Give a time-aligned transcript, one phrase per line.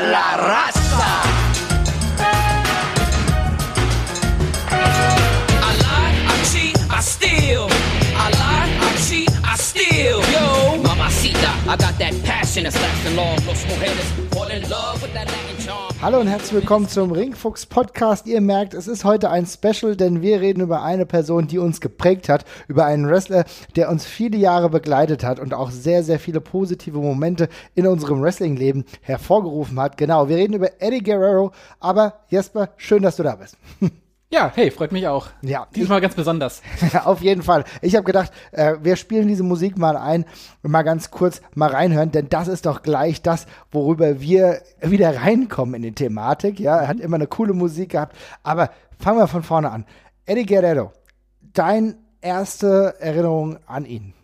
[0.00, 0.85] la raza!
[16.00, 18.26] Hallo und herzlich willkommen zum Ringfuchs Podcast.
[18.26, 21.82] Ihr merkt, es ist heute ein Special, denn wir reden über eine Person, die uns
[21.82, 23.44] geprägt hat, über einen Wrestler,
[23.76, 28.22] der uns viele Jahre begleitet hat und auch sehr, sehr viele positive Momente in unserem
[28.22, 29.98] Wrestling-Leben hervorgerufen hat.
[29.98, 33.58] Genau, wir reden über Eddie Guerrero, aber Jesper, schön, dass du da bist.
[34.28, 35.28] Ja, hey, freut mich auch.
[35.42, 36.60] Ja, Diesmal ganz besonders.
[37.04, 37.62] Auf jeden Fall.
[37.80, 40.24] Ich habe gedacht, äh, wir spielen diese Musik mal ein
[40.64, 45.14] und mal ganz kurz mal reinhören, denn das ist doch gleich das, worüber wir wieder
[45.22, 46.58] reinkommen in die Thematik.
[46.58, 48.16] Ja, er hat immer eine coole Musik gehabt.
[48.42, 49.86] Aber fangen wir von vorne an.
[50.24, 50.92] Eddie Guerrero,
[51.40, 54.15] deine erste Erinnerung an ihn.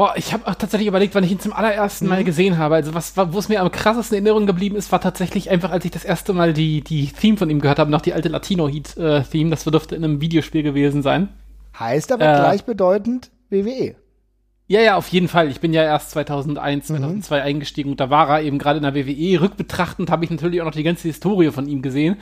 [0.00, 2.10] Boah, ich habe auch tatsächlich überlegt, wann ich ihn zum allerersten Mhm.
[2.10, 2.74] Mal gesehen habe.
[2.76, 5.84] Also was, wo es mir am krassesten in Erinnerung geblieben ist, war tatsächlich einfach, als
[5.84, 9.50] ich das erste Mal die, die Theme von ihm gehört habe, noch die alte Latino-Heat-Theme.
[9.50, 11.28] das dürfte in einem Videospiel gewesen sein.
[11.78, 12.34] Heißt aber Äh.
[12.34, 13.30] gleichbedeutend.
[13.50, 13.94] WWE.
[14.70, 15.48] Ja, ja, auf jeden Fall.
[15.50, 16.94] Ich bin ja erst 2001, Mhm.
[17.22, 19.40] 2002 eingestiegen und da war er eben gerade in der WWE.
[19.40, 22.18] Rückbetrachtend habe ich natürlich auch noch die ganze Historie von ihm gesehen.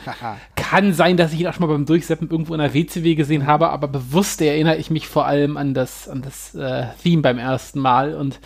[0.56, 3.46] Kann sein, dass ich ihn auch schon mal beim Durchseppen irgendwo in der WCW gesehen
[3.46, 7.36] habe, aber bewusst erinnere ich mich vor allem an das, an das äh, Theme beim
[7.38, 8.40] ersten Mal und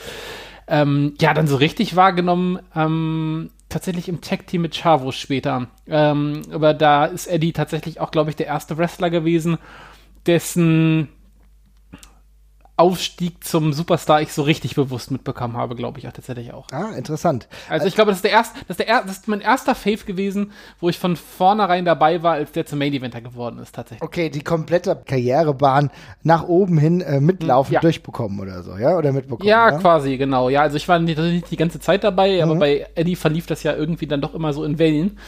[0.66, 5.68] ähm, ja, dann so richtig wahrgenommen, ähm, tatsächlich im Tag-Team mit Chavo später.
[5.86, 9.58] Ähm, aber da ist Eddie tatsächlich auch, glaube ich, der erste Wrestler gewesen,
[10.26, 11.08] dessen
[12.82, 16.66] Aufstieg zum Superstar ich so richtig bewusst mitbekommen habe, glaube ich auch tatsächlich auch.
[16.72, 17.46] Ah, interessant.
[17.68, 19.76] Also ich glaube, das ist der erste, das ist der er, das ist mein erster
[19.76, 23.72] Fave gewesen, wo ich von vornherein dabei war, als der zum Main Eventer geworden ist
[23.72, 24.02] tatsächlich.
[24.02, 25.90] Okay, die komplette Karrierebahn
[26.24, 27.80] nach oben hin äh, mitlaufen Ja.
[27.80, 28.96] durchbekommen oder so, ja?
[28.96, 29.48] Oder mitbekommen.
[29.48, 29.78] Ja, ja?
[29.78, 30.48] quasi, genau.
[30.48, 33.62] Ja, also ich war nicht, nicht die ganze Zeit dabei, aber bei Eddie verlief das
[33.62, 35.18] ja irgendwie dann doch immer so in Wellen.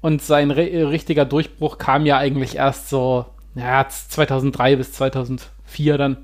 [0.00, 6.16] Und sein äh, richtiger Durchbruch kam ja eigentlich erst so, ja, 2003 bis 2004 dann.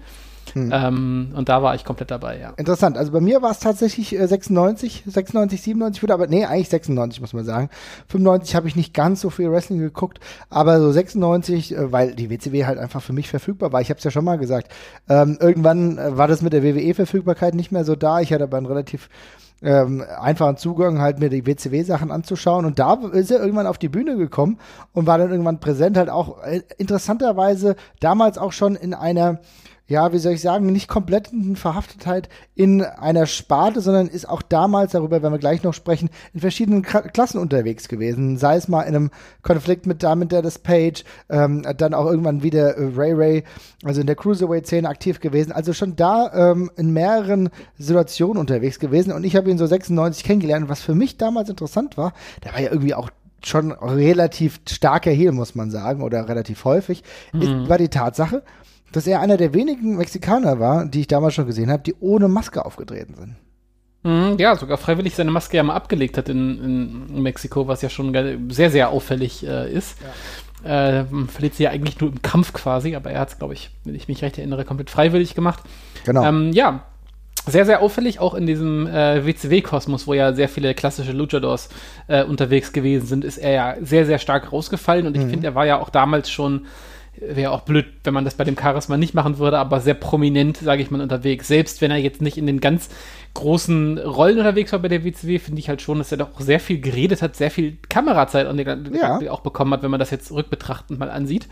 [0.54, 2.50] Ähm, und da war ich komplett dabei, ja.
[2.56, 2.98] Interessant.
[2.98, 7.20] Also bei mir war es tatsächlich äh, 96, 96, 97, würde aber, nee, eigentlich 96,
[7.20, 7.70] muss man sagen.
[8.08, 10.20] 95 habe ich nicht ganz so viel Wrestling geguckt,
[10.50, 13.80] aber so 96, äh, weil die WCW halt einfach für mich verfügbar war.
[13.80, 14.72] Ich habe es ja schon mal gesagt.
[15.08, 18.20] Ähm, irgendwann äh, war das mit der WWE-Verfügbarkeit nicht mehr so da.
[18.20, 19.08] Ich hatte aber einen relativ
[19.62, 22.64] ähm, einfachen Zugang, halt mir die WCW-Sachen anzuschauen.
[22.64, 24.58] Und da ist er irgendwann auf die Bühne gekommen
[24.92, 29.40] und war dann irgendwann präsent, halt auch äh, interessanterweise damals auch schon in einer
[29.92, 34.92] ja, wie soll ich sagen, nicht kompletten Verhaftetheit in einer Sparte, sondern ist auch damals,
[34.92, 38.38] darüber werden wir gleich noch sprechen, in verschiedenen Kla Klassen unterwegs gewesen.
[38.38, 39.10] Sei es mal in einem
[39.42, 43.44] Konflikt mit damit Dallas Page, ähm, dann auch irgendwann wieder äh, Ray Ray,
[43.84, 45.52] also in der Cruiserweight-Szene aktiv gewesen.
[45.52, 49.12] Also schon da ähm, in mehreren Situationen unterwegs gewesen.
[49.12, 50.70] Und ich habe ihn so 96 kennengelernt.
[50.70, 52.14] Was für mich damals interessant war,
[52.44, 53.10] der war ja irgendwie auch
[53.44, 57.02] schon relativ starker Heel, muss man sagen, oder relativ häufig,
[57.34, 58.42] ist, war die Tatsache,
[58.92, 62.28] dass er einer der wenigen Mexikaner war, die ich damals schon gesehen habe, die ohne
[62.28, 63.36] Maske aufgetreten sind.
[64.04, 67.88] Mhm, ja, sogar freiwillig seine Maske ja mal abgelegt hat in, in Mexiko, was ja
[67.88, 68.12] schon
[68.50, 69.97] sehr, sehr auffällig äh, ist.
[70.64, 73.54] Äh, man verliert sie ja eigentlich nur im Kampf quasi, aber er hat es, glaube
[73.54, 75.62] ich, wenn ich mich recht erinnere, komplett freiwillig gemacht.
[76.04, 76.25] Genau.
[76.25, 76.84] Ähm, ja,
[77.47, 81.69] sehr, sehr auffällig, auch in diesem äh, WCW-Kosmos, wo ja sehr viele klassische Luchadors
[82.06, 85.54] äh, unterwegs gewesen sind, ist er ja sehr, sehr stark rausgefallen und ich finde, er
[85.54, 86.66] war ja auch damals schon,
[87.26, 90.56] wäre auch blöd, wenn man das bei dem Charisma nicht machen würde, aber sehr prominent,
[90.56, 91.48] sage ich mal, unterwegs.
[91.48, 92.88] Selbst wenn er jetzt nicht in den ganz
[93.34, 96.60] großen Rollen unterwegs war bei der WCW, finde ich halt schon, dass er doch sehr
[96.60, 99.19] viel geredet hat, sehr viel Kamerazeit der Ja.
[99.31, 101.48] auch bekommen hat, wenn man das jetzt rückbetrachtend mal ansieht.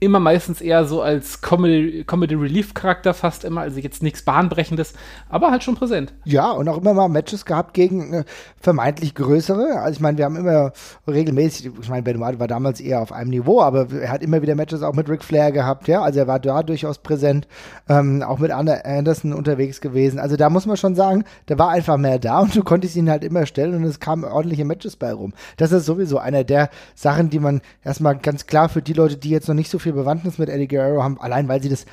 [0.00, 4.94] Immer meistens eher so als Comedy, Comedy Relief Charakter fast immer, also jetzt nichts Bahnbrechendes,
[5.28, 6.12] aber halt schon präsent.
[6.24, 8.24] Ja, und auch immer mal Matches gehabt gegen äh,
[8.60, 9.80] vermeintlich größere.
[9.80, 10.72] Also ich meine, wir haben immer
[11.08, 14.42] regelmäßig, ich meine, Ben White war damals eher auf einem Niveau, aber er hat immer
[14.42, 16.02] wieder Matches auch mit Ric Flair gehabt, ja.
[16.02, 17.46] Also er war da durchaus präsent,
[17.88, 20.18] ähm, auch mit Anna Anderson unterwegs gewesen.
[20.18, 21.15] Also da muss man schon sagen,
[21.48, 24.24] der war einfach mehr da und du konntest ihn halt immer stellen und es kamen
[24.24, 25.32] ordentliche Matches bei rum.
[25.56, 29.30] Das ist sowieso einer der Sachen, die man erstmal ganz klar für die Leute, die
[29.30, 31.86] jetzt noch nicht so viel Bewandtnis mit Eddie Guerrero haben, allein weil sie das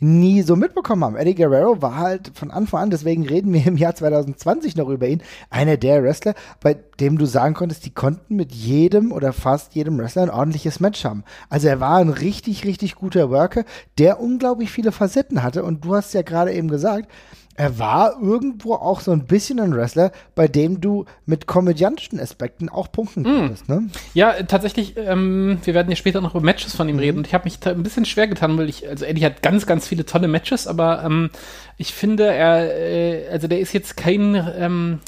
[0.00, 1.16] nie so mitbekommen haben.
[1.16, 5.08] Eddie Guerrero war halt von Anfang an, deswegen reden wir im Jahr 2020 noch über
[5.08, 9.74] ihn, einer der Wrestler, bei dem du sagen konntest, die konnten mit jedem oder fast
[9.74, 11.24] jedem Wrestler ein ordentliches Match haben.
[11.48, 13.64] Also er war ein richtig, richtig guter Worker,
[13.98, 17.10] der unglaublich viele Facetten hatte und du hast ja gerade eben gesagt,
[17.58, 22.68] er war irgendwo auch so ein bisschen ein Wrestler, bei dem du mit komödiantischen Aspekten
[22.68, 23.90] auch punkten konntest, ne?
[24.14, 27.18] Ja, tatsächlich, ähm, wir werden ja später noch über Matches von ihm reden.
[27.18, 29.66] Und ich habe mich da ein bisschen schwer getan, weil ich, also Eddie hat ganz,
[29.66, 31.30] ganz viele tolle Matches, aber ähm,
[31.78, 35.00] ich finde, er, äh, also der ist jetzt kein, ähm,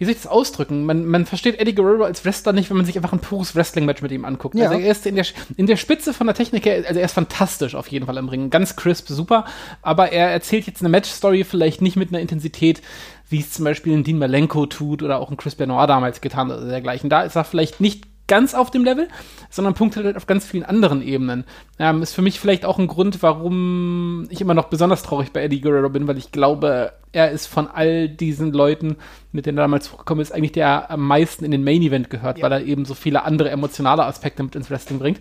[0.00, 0.86] wie soll ich das ausdrücken?
[0.86, 4.00] Man, man versteht Eddie Guerrero als Wrestler nicht, wenn man sich einfach ein pures Wrestling-Match
[4.00, 4.54] mit ihm anguckt.
[4.54, 4.70] Ja.
[4.70, 5.26] Also er ist in der,
[5.58, 8.30] in der Spitze von der Technik her, also er ist fantastisch auf jeden Fall im
[8.30, 8.48] Ring.
[8.48, 9.44] Ganz crisp, super.
[9.82, 12.80] Aber er erzählt jetzt eine Match-Story vielleicht nicht mit einer Intensität,
[13.28, 16.50] wie es zum Beispiel ein Dean Malenko tut oder auch ein Chris Benoit damals getan
[16.50, 17.10] hat oder dergleichen.
[17.10, 19.08] Da ist er vielleicht nicht ganz auf dem Level,
[19.50, 21.44] sondern punktet halt auf ganz vielen anderen Ebenen.
[21.80, 25.42] Ähm, ist für mich vielleicht auch ein Grund, warum ich immer noch besonders traurig bei
[25.42, 28.96] Eddie Guerrero bin, weil ich glaube, er ist von all diesen Leuten,
[29.32, 32.36] mit denen er damals hochgekommen ist, eigentlich der am meisten in den Main Event gehört,
[32.36, 32.44] ja.
[32.44, 35.20] weil er eben so viele andere emotionale Aspekte mit ins Wrestling bringt.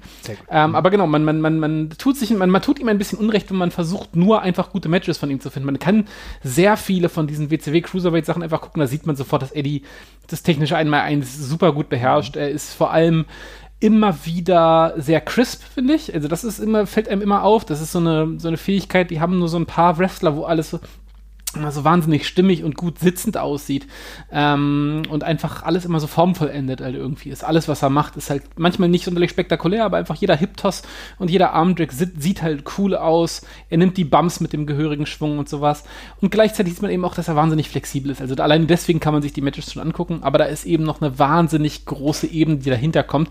[0.52, 3.20] Ähm, aber genau, man, man, man, man tut sich, man, man tut ihm ein bisschen
[3.20, 5.66] Unrecht, wenn man versucht, nur einfach gute Matches von ihm zu finden.
[5.66, 6.10] Man kann
[6.44, 9.84] sehr viele von diesen WCW Cruiserweight Sachen einfach gucken, da sieht man sofort, dass Eddie
[10.28, 12.36] das technische Einmal-Eins super gut beherrscht.
[12.36, 13.26] Er ist vor allem
[13.80, 16.14] immer wieder sehr crisp, finde ich.
[16.14, 17.66] Also das ist immer, fällt einem immer auf.
[17.66, 20.44] Das ist so eine, so eine Fähigkeit, die haben nur so ein paar Wrestler, wo
[20.44, 20.80] alles so
[21.56, 23.88] immer so wahnsinnig stimmig und gut sitzend aussieht
[24.32, 27.44] ähm, und einfach alles immer so formvollendet halt irgendwie ist.
[27.44, 30.84] Alles, was er macht, ist halt manchmal nicht sonderlich spektakulär, aber einfach jeder Hip-Toss
[31.18, 33.42] und jeder Armdrag sieht, halt cool aus.
[33.70, 35.84] Er nimmt die Bumps mit dem gehörigen Schwung und sowas.
[36.22, 38.22] Und gleichzeitig sieht man eben auch, dass er wahnsinnig flexibel ist.
[38.22, 41.02] Also allein deswegen kann man sich die Matches schon angucken, aber da ist eben noch
[41.02, 43.30] eine wahnsinnig große Ebene, die dahinter kommt,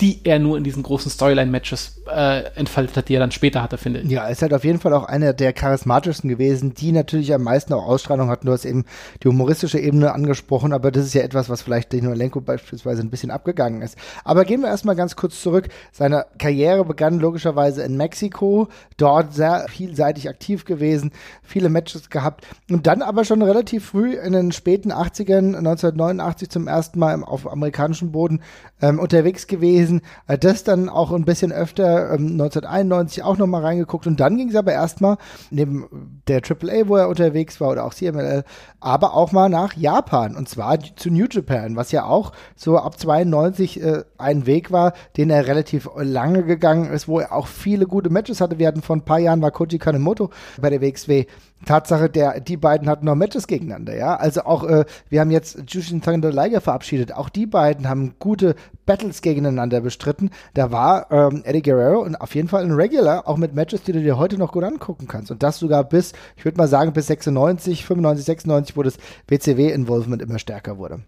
[0.00, 3.78] die er nur in diesen großen Storyline-Matches äh, entfaltet hat, die er dann später hatte,
[3.78, 4.10] finde ich.
[4.10, 7.72] Ja, ist halt auf jeden Fall auch einer der charismatischsten gewesen, die natürlich am meisten
[7.72, 8.46] auch Ausstrahlung hatten.
[8.46, 8.84] Du hast eben
[9.22, 13.10] die humoristische Ebene angesprochen, aber das ist ja etwas, was vielleicht Dino Lenko beispielsweise ein
[13.10, 13.98] bisschen abgegangen ist.
[14.22, 15.68] Aber gehen wir erstmal ganz kurz zurück.
[15.90, 18.68] Seine Karriere begann logischerweise in Mexiko,
[18.98, 21.10] dort sehr vielseitig aktiv gewesen,
[21.42, 26.68] viele Matches gehabt und dann aber schon relativ früh in den späten 80ern, 1989 zum
[26.68, 28.42] ersten Mal auf amerikanischem Boden
[28.80, 30.02] ähm, unterwegs gewesen gewesen.
[30.26, 34.50] Äh, das dann auch ein bisschen öfter, ähm, 1991 auch nochmal reingeguckt und dann ging
[34.50, 35.16] es aber erstmal
[35.50, 38.44] neben der AAA, wo er unterwegs war oder auch CMLL,
[38.80, 42.98] aber auch mal nach Japan und zwar zu New Japan, was ja auch so ab
[42.98, 47.86] 92 äh, ein Weg war, den er relativ lange gegangen ist, wo er auch viele
[47.86, 48.58] gute Matches hatte.
[48.58, 50.30] Wir hatten vor ein paar Jahren war Koji Kanemoto
[50.60, 51.26] bei der WXW
[51.64, 54.16] Tatsache, der, die beiden hatten noch Matches gegeneinander, ja.
[54.16, 57.12] Also auch, äh, wir haben jetzt Jushin Thunder Liger verabschiedet.
[57.12, 58.54] Auch die beiden haben gute
[58.86, 60.30] Battles gegeneinander bestritten.
[60.54, 63.92] Da war ähm, Eddie Guerrero und auf jeden Fall ein Regular, auch mit Matches, die
[63.92, 65.30] du dir heute noch gut angucken kannst.
[65.30, 68.96] Und das sogar bis, ich würde mal sagen, bis 96, 95, 96, wo das
[69.26, 71.00] WCW-Involvement immer stärker wurde.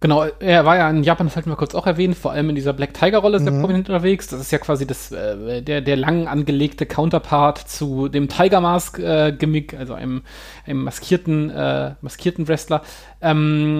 [0.00, 2.54] Genau, er war ja in Japan, das hatten wir kurz auch erwähnt, vor allem in
[2.54, 3.60] dieser Black Tiger-Rolle sehr mhm.
[3.60, 4.26] prominent unterwegs.
[4.26, 9.72] Das ist ja quasi das, äh, der, der lang angelegte Counterpart zu dem Tiger Mask-Gimmick,
[9.72, 10.22] äh, also einem,
[10.66, 12.82] einem maskierten, äh, maskierten Wrestler.
[13.22, 13.78] Ähm,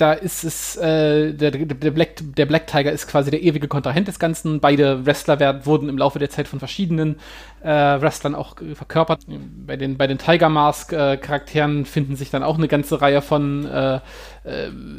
[0.00, 4.08] da ist es, äh, der, der, Black, der Black Tiger ist quasi der ewige Kontrahent
[4.08, 4.60] des Ganzen.
[4.60, 7.16] Beide Wrestler werden, wurden im Laufe der Zeit von verschiedenen
[7.62, 9.24] äh, Wrestlern auch verkörpert.
[9.66, 11.18] Bei den, bei den Tiger Mask äh,
[11.84, 14.00] finden sich dann auch eine ganze Reihe von äh, äh,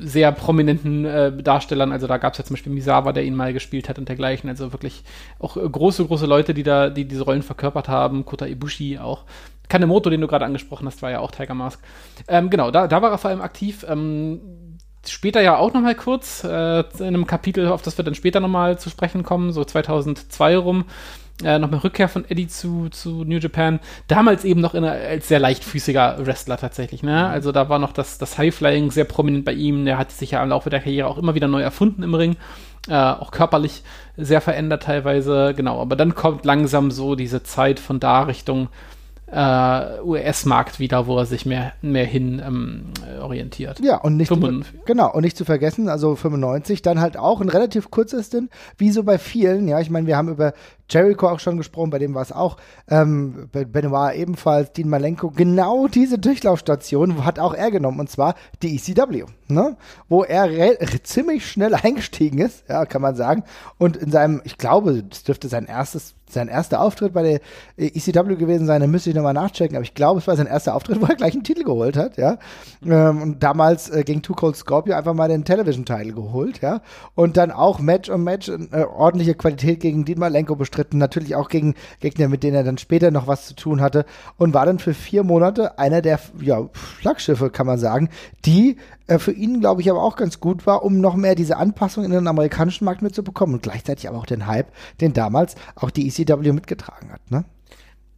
[0.03, 1.91] sehr prominenten äh, Darstellern.
[1.91, 4.49] Also da gab es ja zum Beispiel Misawa, der ihn mal gespielt hat und dergleichen.
[4.49, 5.03] Also wirklich
[5.39, 8.25] auch große, große Leute, die da, die diese Rollen verkörpert haben.
[8.25, 9.25] Kota Ibushi auch.
[9.71, 11.79] Kanemoto, den du gerade angesprochen hast, war ja auch Tiger Mask.
[12.27, 13.85] Ähm, genau, da, da war er vor allem aktiv.
[13.87, 14.41] Ähm,
[15.05, 18.39] später ja auch noch mal kurz, äh, in einem Kapitel, auf das wir dann später
[18.39, 20.85] noch mal zu sprechen kommen, so 2002 rum,
[21.43, 23.79] äh, noch mal Rückkehr von Eddie zu, zu New Japan.
[24.07, 27.03] Damals eben noch in, als sehr leichtfüßiger Wrestler tatsächlich.
[27.03, 27.27] Ne?
[27.27, 29.85] Also da war noch das, das Highflying sehr prominent bei ihm.
[29.85, 32.35] Der hat sich ja im Laufe der Karriere auch immer wieder neu erfunden im Ring.
[32.87, 33.83] Äh, auch körperlich
[34.17, 35.53] sehr verändert teilweise.
[35.55, 38.69] Genau, aber dann kommt langsam so diese Zeit von da Richtung
[39.31, 42.83] äh, US-Markt wieder, wo er sich mehr, mehr hin ähm,
[43.21, 43.79] orientiert.
[43.79, 44.31] Ja, und nicht,
[44.85, 48.91] genau, und nicht zu vergessen, also 95, dann halt auch ein relativ kurzes Ding, wie
[48.91, 50.53] so bei vielen, ja, ich meine, wir haben über
[50.89, 52.57] Jericho auch schon gesprochen, bei dem war es auch,
[52.89, 58.75] ähm, Benoit ebenfalls, Dean Malenko, genau diese Durchlaufstation hat auch er genommen, und zwar die
[58.75, 59.77] ECW, ne?
[60.09, 63.43] wo er ziemlich schnell eingestiegen ist, ja, kann man sagen,
[63.77, 67.41] und in seinem, ich glaube, das dürfte sein erstes sein erster Auftritt bei der
[67.77, 70.75] ECW gewesen sein, da müsste ich nochmal nachchecken, aber ich glaube, es war sein erster
[70.75, 72.37] Auftritt, wo er gleich einen Titel geholt hat, ja.
[72.85, 76.81] Ähm, und damals äh, gegen Too Cold Scorpio einfach mal den Television-Titel geholt, ja.
[77.15, 81.35] Und dann auch Match um Match, äh, ordentliche Qualität gegen Dietmar Lenko bestritten bestritten, natürlich
[81.35, 84.05] auch gegen Gegner, mit denen er dann später noch was zu tun hatte
[84.37, 88.09] und war dann für vier Monate einer der ja, Flaggschiffe, kann man sagen,
[88.45, 88.77] die
[89.11, 92.05] äh, für ihn, glaube ich, aber auch ganz gut war, um noch mehr diese Anpassung
[92.05, 96.07] in den amerikanischen Markt mitzubekommen und gleichzeitig aber auch den Hype, den damals auch die
[96.07, 97.43] ECW mitgetragen hat, ne?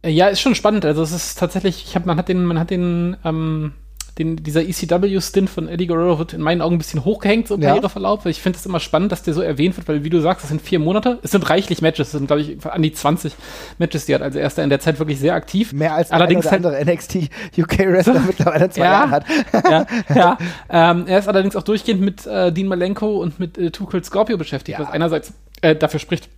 [0.06, 0.84] Ja, ist schon spannend.
[0.84, 3.72] Also es ist tatsächlich, ich hab, man hat den, man hat den ähm,
[4.18, 7.62] den, dieser ECW-Stint von Eddie Guerrero wird in meinen Augen ein bisschen hochgehängt, so im
[7.62, 7.70] ja.
[7.70, 8.26] Karriereverlauf.
[8.26, 10.50] Ich finde es immer spannend, dass der so erwähnt wird, weil, wie du sagst, das
[10.50, 11.18] sind vier Monate.
[11.22, 12.08] Es sind reichlich Matches.
[12.08, 13.34] Es sind, glaube ich, an die 20
[13.78, 14.22] Matches, die hat.
[14.22, 15.72] Also er ist da in der Zeit wirklich sehr aktiv.
[15.72, 17.28] Mehr als allerdings ein oder andere NXT
[17.58, 19.24] UK-Wrestler mittlerweile zwei ja, Jahren hat.
[19.64, 20.38] ja, ja.
[20.70, 24.36] Ähm, er ist allerdings auch durchgehend mit äh, Dean Malenko und mit äh, Tuchel Scorpio
[24.36, 24.84] beschäftigt, ja.
[24.84, 26.28] was einerseits äh, dafür spricht,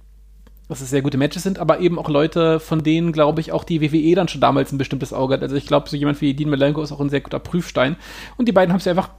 [0.69, 3.65] dass es sehr gute Matches sind, aber eben auch Leute, von denen, glaube ich, auch
[3.65, 5.43] die WWE dann schon damals ein bestimmtes Auge hat.
[5.43, 7.97] Also ich glaube, so jemand wie Dean Malenko ist auch ein sehr guter Prüfstein.
[8.37, 9.11] Und die beiden haben es einfach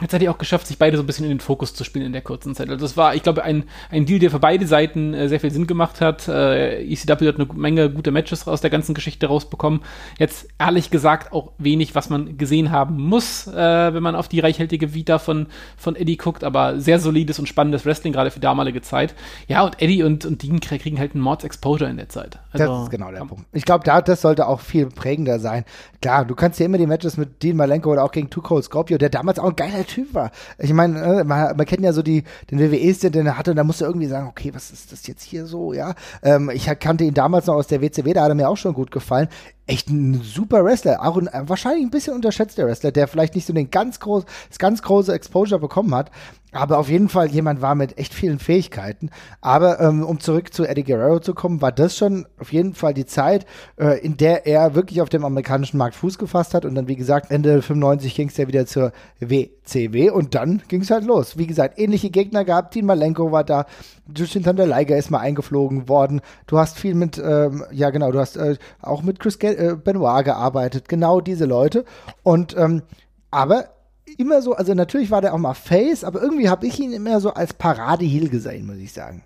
[0.00, 2.04] Jetzt hat er auch geschafft, sich beide so ein bisschen in den Fokus zu spielen
[2.04, 2.68] in der kurzen Zeit.
[2.68, 5.50] Also das war, ich glaube, ein, ein Deal, der für beide Seiten äh, sehr viel
[5.50, 6.28] Sinn gemacht hat.
[6.28, 9.80] Äh, ECW hat eine Menge gute Matches aus der ganzen Geschichte rausbekommen.
[10.18, 14.40] Jetzt ehrlich gesagt auch wenig, was man gesehen haben muss, äh, wenn man auf die
[14.40, 15.46] reichhaltige Vita von,
[15.78, 19.14] von Eddie guckt, aber sehr solides und spannendes Wrestling, gerade für damalige Zeit.
[19.48, 22.38] Ja, und Eddie und, und Dean kriegen halt einen Mords Exposure in der Zeit.
[22.52, 23.24] Also, das ist genau der.
[23.24, 23.46] Punkt.
[23.52, 25.64] Ich glaube, da, das sollte auch viel prägender sein.
[26.02, 28.64] Klar, du kannst ja immer die Matches mit Dean Malenko oder auch gegen Too Cold
[28.64, 30.30] Scorpio, der damals auch ein geiler Typ war.
[30.58, 33.56] Ich meine, äh, man, man, kennt ja so die, den WWE-Stint, den er hatte, und
[33.56, 35.94] da musste irgendwie sagen, okay, was ist das jetzt hier so, ja?
[36.22, 38.74] Ähm, ich kannte ihn damals noch aus der WCW, da hat er mir auch schon
[38.74, 39.28] gut gefallen
[39.66, 43.52] echt ein super Wrestler, auch ein wahrscheinlich ein bisschen unterschätzter Wrestler, der vielleicht nicht so
[43.52, 46.10] den ganz groß, das ganz große Exposure bekommen hat,
[46.56, 49.10] aber auf jeden Fall jemand war mit echt vielen Fähigkeiten.
[49.40, 52.94] Aber ähm, um zurück zu Eddie Guerrero zu kommen, war das schon auf jeden Fall
[52.94, 53.46] die Zeit,
[53.78, 56.64] äh, in der er wirklich auf dem amerikanischen Markt Fuß gefasst hat.
[56.64, 60.82] Und dann, wie gesagt, Ende 95 ging es ja wieder zur WCW und dann ging
[60.82, 61.38] es halt los.
[61.38, 62.74] Wie gesagt, ähnliche Gegner gehabt.
[62.74, 63.66] Dean Malenko war da,
[64.14, 66.20] Justin Thunder Liger ist mal eingeflogen worden.
[66.46, 70.24] Du hast viel mit, ähm, ja genau, du hast äh, auch mit Chris äh, Benoit
[70.24, 70.88] gearbeitet.
[70.88, 71.84] Genau diese Leute.
[72.22, 72.82] Und ähm,
[73.30, 73.75] aber
[74.18, 77.20] immer so, also natürlich war der auch mal Face, aber irgendwie habe ich ihn immer
[77.20, 79.24] so als Parade-Heel gesehen, muss ich sagen.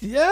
[0.00, 0.30] Ja,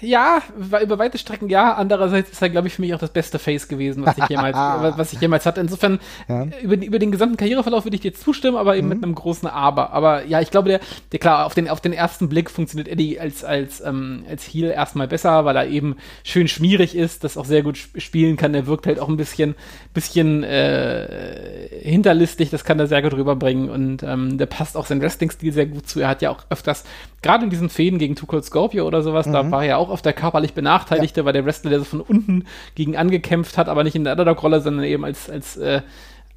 [0.00, 0.42] ja,
[0.82, 1.74] über weite Strecken ja.
[1.74, 4.56] Andererseits ist er, glaube ich, für mich auch das beste Face gewesen, was ich jemals,
[4.96, 5.60] was ich jemals hatte.
[5.60, 5.98] Insofern,
[6.28, 6.46] ja.
[6.62, 8.94] über, über den gesamten Karriereverlauf würde ich dir zustimmen, aber eben mhm.
[8.94, 9.92] mit einem großen Aber.
[9.92, 10.80] Aber ja, ich glaube, der,
[11.12, 14.70] der klar, auf den, auf den ersten Blick funktioniert Eddie als, als, ähm, als Heel
[14.70, 18.54] erstmal besser, weil er eben schön schmierig ist, das auch sehr gut spielen kann.
[18.54, 19.54] Er wirkt halt auch ein bisschen,
[19.94, 25.00] bisschen äh, hinterlistig, das kann er sehr gut rüberbringen und ähm, der passt auch sein
[25.00, 26.00] Wrestling-Stil sehr gut zu.
[26.00, 26.84] Er hat ja auch öfters,
[27.22, 29.32] gerade in diesen Fäden gegen Too Cold Scorpio oder sowas, mhm.
[29.32, 31.24] da war er ja auch auf der körperlich Benachteiligte, ja.
[31.24, 34.60] war der Wrestler, der so von unten gegen angekämpft hat, aber nicht in der Underdog-Rolle,
[34.60, 35.82] sondern eben als, als äh,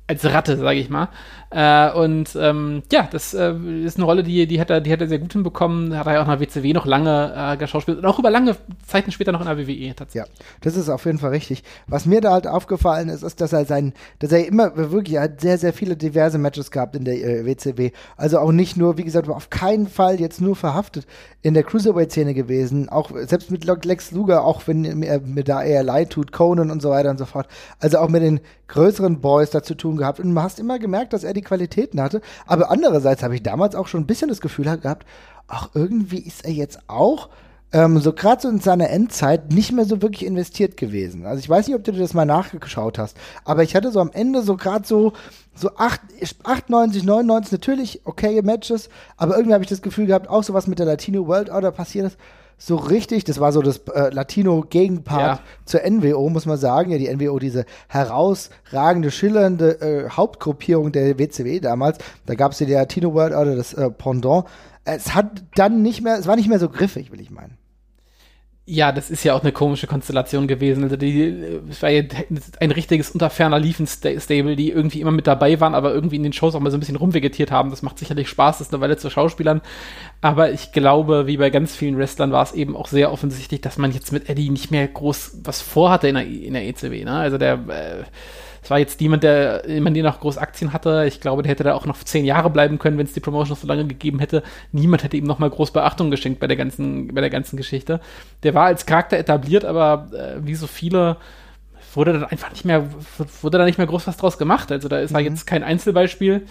[0.10, 1.10] als Ratte, sage ich mal.
[1.52, 3.54] Äh, und ähm, ja, das äh,
[3.84, 5.98] ist eine Rolle, die, die, hat er, die hat er sehr gut hinbekommen.
[5.98, 9.12] Hat er ja auch nach WCW noch lange äh, geschauspielt und auch über lange Zeiten
[9.12, 10.32] später noch in der WWE tatsächlich.
[10.32, 11.64] Ja, das ist auf jeden Fall richtig.
[11.88, 15.24] Was mir da halt aufgefallen ist, ist, dass er sein, dass er immer wirklich er
[15.24, 17.92] hat sehr, sehr viele diverse Matches gehabt in der äh, WCW.
[18.16, 21.08] Also auch nicht nur, wie gesagt, auf keinen Fall jetzt nur verhaftet
[21.42, 22.90] in der Cruiserweight-Szene gewesen.
[22.90, 26.82] Auch selbst mit Lex Luger, auch wenn er mir da eher leid tut, Conan und
[26.82, 27.48] so weiter und so fort.
[27.80, 30.20] Also auch mit den größeren Boys da zu tun gehabt.
[30.20, 32.22] Und du hast immer gemerkt, dass er die Qualitäten hatte.
[32.46, 35.06] Aber andererseits habe ich damals auch schon ein bisschen das Gefühl gehabt,
[35.48, 37.30] ach, irgendwie ist er jetzt auch
[37.72, 41.26] ähm, so gerade so in seiner Endzeit nicht mehr so wirklich investiert gewesen.
[41.26, 43.16] Also ich weiß nicht, ob du dir das mal nachgeschaut hast,
[43.46, 45.14] aber ich hatte so am Ende so gerade so
[45.54, 46.02] so 8,
[46.44, 50.80] 98, 99 natürlich okay Matches, aber irgendwie habe ich das Gefühl gehabt, auch sowas mit
[50.80, 52.18] der Latino World Order passiert ist
[52.62, 55.44] so richtig, das war so das äh, Latino-Gegenpart ja.
[55.64, 56.92] zur NWO, muss man sagen.
[56.92, 62.00] Ja, die NWO, diese herausragende, schillernde äh, Hauptgruppierung der WCW damals.
[62.26, 64.46] Da gab es die Latino World Order, das äh, Pendant.
[64.84, 67.59] Es hat dann nicht mehr, es war nicht mehr so griffig, will ich meinen.
[68.72, 70.84] Ja, das ist ja auch eine komische Konstellation gewesen.
[70.84, 72.04] Also die, es war ja
[72.60, 76.54] ein richtiges unterferner Liefen-Stable, die irgendwie immer mit dabei waren, aber irgendwie in den Shows
[76.54, 77.72] auch mal so ein bisschen rumvegetiert haben.
[77.72, 79.62] Das macht sicherlich Spaß, das ist eine Weile zu Schauspielern.
[80.22, 83.80] Aber ich glaube, wie bei ganz vielen Wrestlern war es eben auch sehr offensichtlich, dass
[83.80, 87.06] man jetzt mit Eddie nicht mehr groß was vorhatte in der, in der ECW.
[87.06, 87.14] Ne?
[87.14, 88.04] Also der äh,
[88.70, 91.06] es war jetzt niemand, der immer noch groß Aktien hatte.
[91.08, 93.50] Ich glaube, der hätte da auch noch zehn Jahre bleiben können, wenn es die Promotion
[93.50, 94.44] noch so lange gegeben hätte.
[94.72, 98.00] Niemand hätte ihm noch mal groß Beachtung geschenkt bei der ganzen, bei der ganzen Geschichte.
[98.44, 101.18] Der war als Charakter etabliert, aber äh, wie so viele
[101.96, 102.86] wurde dann einfach nicht mehr,
[103.42, 104.72] wurde da nicht mehr groß was draus gemacht.
[104.72, 105.20] Also da ist mhm.
[105.22, 106.44] jetzt kein Einzelbeispiel.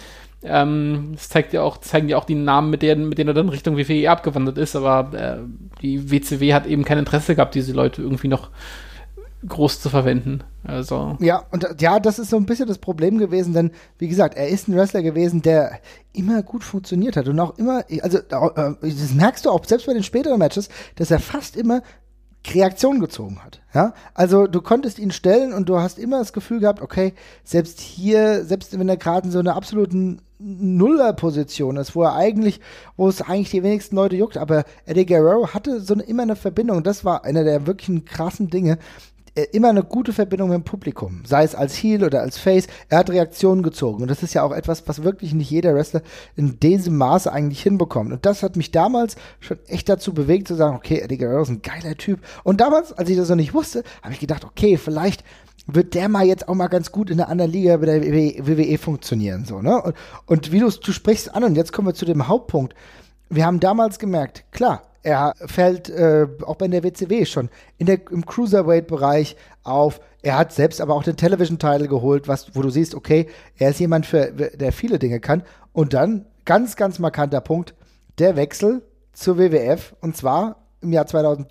[0.42, 3.34] Ähm, das zeigt ja auch, zeigen ja auch die Namen, mit denen, mit denen er
[3.34, 5.36] dann Richtung WWE abgewandert ist, aber äh,
[5.82, 8.50] die WCW hat eben kein Interesse gehabt, diese Leute irgendwie noch
[9.46, 10.42] groß zu verwenden.
[10.64, 11.16] Also.
[11.20, 14.48] Ja, und ja, das ist so ein bisschen das Problem gewesen, denn wie gesagt, er
[14.48, 15.78] ist ein Wrestler gewesen, der
[16.12, 19.94] immer gut funktioniert hat und auch immer, also äh, das merkst du auch selbst bei
[19.94, 21.82] den späteren Matches, dass er fast immer
[22.46, 23.60] Reaktion gezogen hat.
[23.74, 27.14] Ja, also du konntest ihn stellen und du hast immer das Gefühl gehabt, okay,
[27.44, 32.60] selbst hier, selbst wenn er gerade in so einer absoluten Nuller-Position ist, wo er eigentlich,
[32.96, 36.36] wo es eigentlich die wenigsten Leute juckt, aber Eddie Guerrero hatte so eine, immer eine
[36.36, 36.82] Verbindung.
[36.82, 38.78] Das war einer der wirklichen krassen Dinge,
[39.44, 42.66] immer eine gute Verbindung mit dem Publikum, sei es als Heel oder als Face.
[42.88, 46.02] Er hat Reaktionen gezogen und das ist ja auch etwas, was wirklich nicht jeder Wrestler
[46.36, 48.12] in diesem Maße eigentlich hinbekommt.
[48.12, 51.50] Und das hat mich damals schon echt dazu bewegt zu sagen, okay, Eddie Guerrero ist
[51.50, 52.20] ein geiler Typ.
[52.44, 55.24] Und damals, als ich das noch nicht wusste, habe ich gedacht, okay, vielleicht
[55.66, 58.78] wird der mal jetzt auch mal ganz gut in der anderen Liga bei der WWE
[58.78, 59.80] funktionieren, so, ne?
[59.82, 62.74] Und, und wie du, du sprichst an, und jetzt kommen wir zu dem Hauptpunkt.
[63.28, 68.26] Wir haben damals gemerkt, klar, er fällt äh, auch bei der WCW schon der, im
[68.26, 70.00] Cruiserweight-Bereich auf.
[70.22, 73.80] Er hat selbst aber auch den Television-Title geholt, was, wo du siehst, okay, er ist
[73.80, 75.42] jemand, für, der viele Dinge kann.
[75.72, 77.74] Und dann, ganz, ganz markanter Punkt,
[78.18, 81.48] der Wechsel zur WWF, und zwar im Jahr 2000,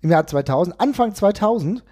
[0.00, 1.84] im Jahr 2000, Anfang 2000,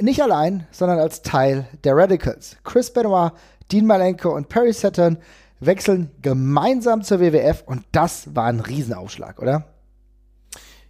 [0.00, 2.56] nicht allein, sondern als Teil der Radicals.
[2.64, 3.32] Chris Benoit,
[3.70, 5.18] Dean Malenko und Perry Saturn
[5.60, 9.73] wechseln gemeinsam zur WWF und das war ein Riesenaufschlag, oder?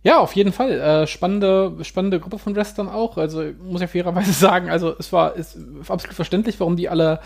[0.04, 0.72] Ja, auf jeden Fall.
[0.72, 3.16] Äh, spannende, spannende Gruppe von Wrestlern auch.
[3.16, 5.58] Also muss ich fairerweise sagen, also es war ist
[5.88, 7.20] absolut verständlich, warum die alle,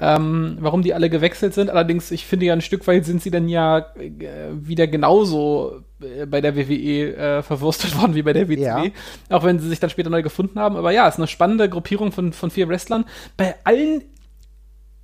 [0.00, 1.70] ähm, warum die alle gewechselt sind.
[1.70, 4.12] Allerdings, ich finde ja ein Stück weit sind sie dann ja äh,
[4.52, 8.62] wieder genauso äh, bei der WWE äh, verwurstet worden wie bei der WCW.
[8.62, 8.84] Ja.
[9.28, 10.76] Auch wenn sie sich dann später neu gefunden haben.
[10.76, 13.06] Aber ja, es ist eine spannende Gruppierung von, von vier Wrestlern.
[13.36, 14.04] Bei allen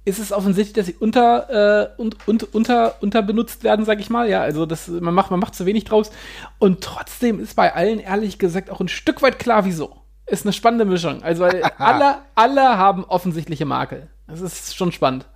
[0.06, 4.30] ist es offensichtlich, dass sie unter, äh, und, und, unter, unterbenutzt werden, sag ich mal.
[4.30, 6.12] Ja, also das, man, macht, man macht zu wenig draus.
[6.60, 9.96] Und trotzdem ist bei allen, ehrlich gesagt, auch ein Stück weit klar, wieso.
[10.24, 11.24] Ist eine spannende Mischung.
[11.24, 11.44] Also
[11.78, 14.08] alle, alle haben offensichtliche Makel.
[14.28, 15.26] Das ist schon spannend.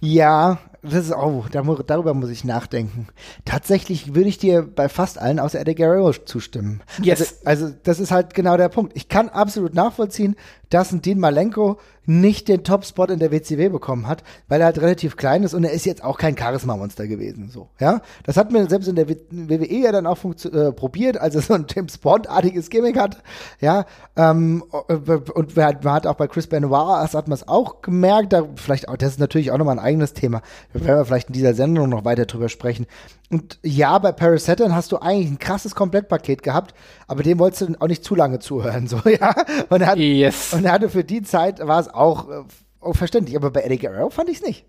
[0.00, 0.58] Ja,
[0.90, 3.08] das ist auch, darüber muss ich nachdenken.
[3.44, 6.82] Tatsächlich würde ich dir bei fast allen außer Eddie Guerrero zustimmen.
[7.02, 7.40] Yes.
[7.44, 8.92] Also, also, das ist halt genau der Punkt.
[8.94, 10.36] Ich kann absolut nachvollziehen,
[10.70, 14.80] dass ein Dean Malenko nicht den Top-Spot in der WCW bekommen hat, weil er halt
[14.80, 18.00] relativ klein ist und er ist jetzt auch kein Charisma-Monster gewesen, so, ja.
[18.24, 21.54] Das hat mir selbst in der WWE ja dann auch äh, probiert, als er so
[21.54, 23.22] ein James Bond-artiges Gimmick hat,
[23.60, 23.86] ja.
[24.16, 28.32] Ähm, äh, und man hat auch bei Chris Benoit, das hat man es auch gemerkt,
[28.32, 30.42] da vielleicht auch, das ist natürlich auch nochmal ein eigenes Thema.
[30.78, 32.86] Da werden wir vielleicht in dieser Sendung noch weiter drüber sprechen.
[33.30, 36.74] Und ja, bei Paris Saturn hast du eigentlich ein krasses Komplettpaket gehabt,
[37.08, 39.34] aber dem wolltest du auch nicht zu lange zuhören, so, ja.
[39.68, 40.52] Und er, hat, yes.
[40.52, 42.42] und er hatte für die Zeit, war es auch, äh,
[42.80, 44.64] auch verständlich, aber bei Eddie Guerrero fand ich es nicht.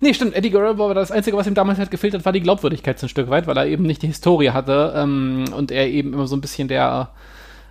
[0.00, 0.34] Nee, stimmt.
[0.34, 3.06] Eddie Guerrero war das Einzige, was ihm damals halt gefehlt hat, war die Glaubwürdigkeit so
[3.06, 6.26] ein Stück weit, weil er eben nicht die Historie hatte ähm, und er eben immer
[6.26, 7.10] so ein bisschen der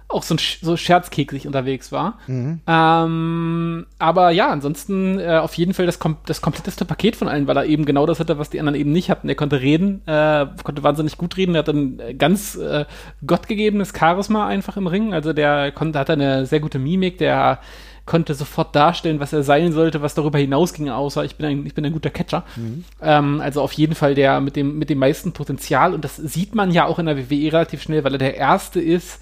[0.07, 2.19] auch so, ein, so scherzkeklig unterwegs war.
[2.27, 2.61] Mhm.
[2.67, 7.47] Ähm, aber ja, ansonsten äh, auf jeden Fall das, kom das kompletteste Paket von allen,
[7.47, 9.29] weil er eben genau das hatte, was die anderen eben nicht hatten.
[9.29, 12.85] Er konnte reden, äh, konnte wahnsinnig gut reden, er hat ein ganz äh,
[13.25, 15.13] gottgegebenes Charisma einfach im Ring.
[15.13, 17.59] Also der konnte, hatte eine sehr gute Mimik, der
[18.05, 21.73] konnte sofort darstellen, was er sein sollte, was darüber hinausging, außer ich bin ein, ich
[21.73, 22.43] bin ein guter Catcher.
[22.55, 22.83] Mhm.
[23.01, 26.53] Ähm, also auf jeden Fall der mit dem, mit dem meisten Potenzial und das sieht
[26.53, 29.19] man ja auch in der WWE relativ schnell, weil er der Erste ist,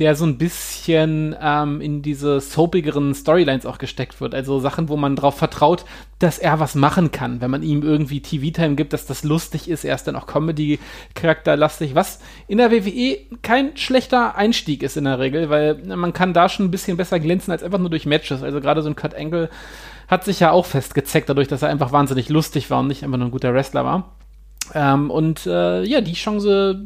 [0.00, 4.34] der so ein bisschen ähm, in diese soapigeren Storylines auch gesteckt wird.
[4.34, 5.84] Also Sachen, wo man darauf vertraut,
[6.18, 9.84] dass er was machen kann, wenn man ihm irgendwie TV-Time gibt, dass das lustig ist.
[9.84, 15.20] Er ist dann auch Comedy-Charakterlastig, was in der WWE kein schlechter Einstieg ist in der
[15.20, 18.42] Regel, weil man kann da schon ein bisschen besser glänzen als einfach nur durch Matches.
[18.42, 19.48] Also gerade so ein Kurt Angle
[20.08, 23.18] hat sich ja auch festgezeckt dadurch, dass er einfach wahnsinnig lustig war und nicht einfach
[23.18, 24.12] nur ein guter Wrestler war.
[24.72, 26.80] Ähm, und äh, ja, die Chance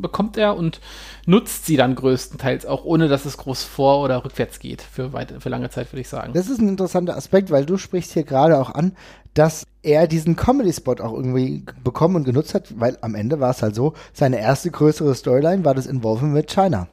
[0.00, 0.80] bekommt er und
[1.26, 5.34] nutzt sie dann größtenteils auch, ohne dass es groß vor- oder rückwärts geht, für, weit,
[5.40, 6.32] für lange Zeit, würde ich sagen.
[6.32, 8.92] Das ist ein interessanter Aspekt, weil du sprichst hier gerade auch an,
[9.34, 13.62] dass er diesen Comedy-Spot auch irgendwie bekommen und genutzt hat, weil am Ende war es
[13.62, 16.88] halt so, seine erste größere Storyline war das Involvement mit China.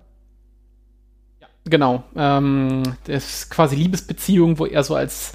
[1.65, 5.33] Genau, ähm, das ist quasi Liebesbeziehung, wo er so als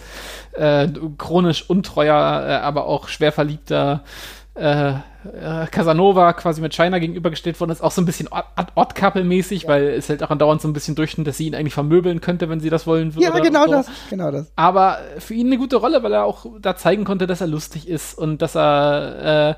[0.54, 0.88] äh,
[1.18, 4.02] chronisch untreuer, äh, aber auch schwer verliebter
[4.56, 8.28] äh, äh, Casanova quasi mit China gegenübergestellt worden ist, auch so ein bisschen
[8.74, 9.68] Odd-Couple-mäßig, ja.
[9.68, 12.48] weil es halt auch andauernd so ein bisschen durchschnitt, dass sie ihn eigentlich vermöbeln könnte,
[12.48, 13.24] wenn sie das wollen würde.
[13.24, 13.72] Ja, genau so.
[13.72, 14.50] das, genau das.
[14.56, 17.88] Aber für ihn eine gute Rolle, weil er auch da zeigen konnte, dass er lustig
[17.88, 19.54] ist und dass er äh,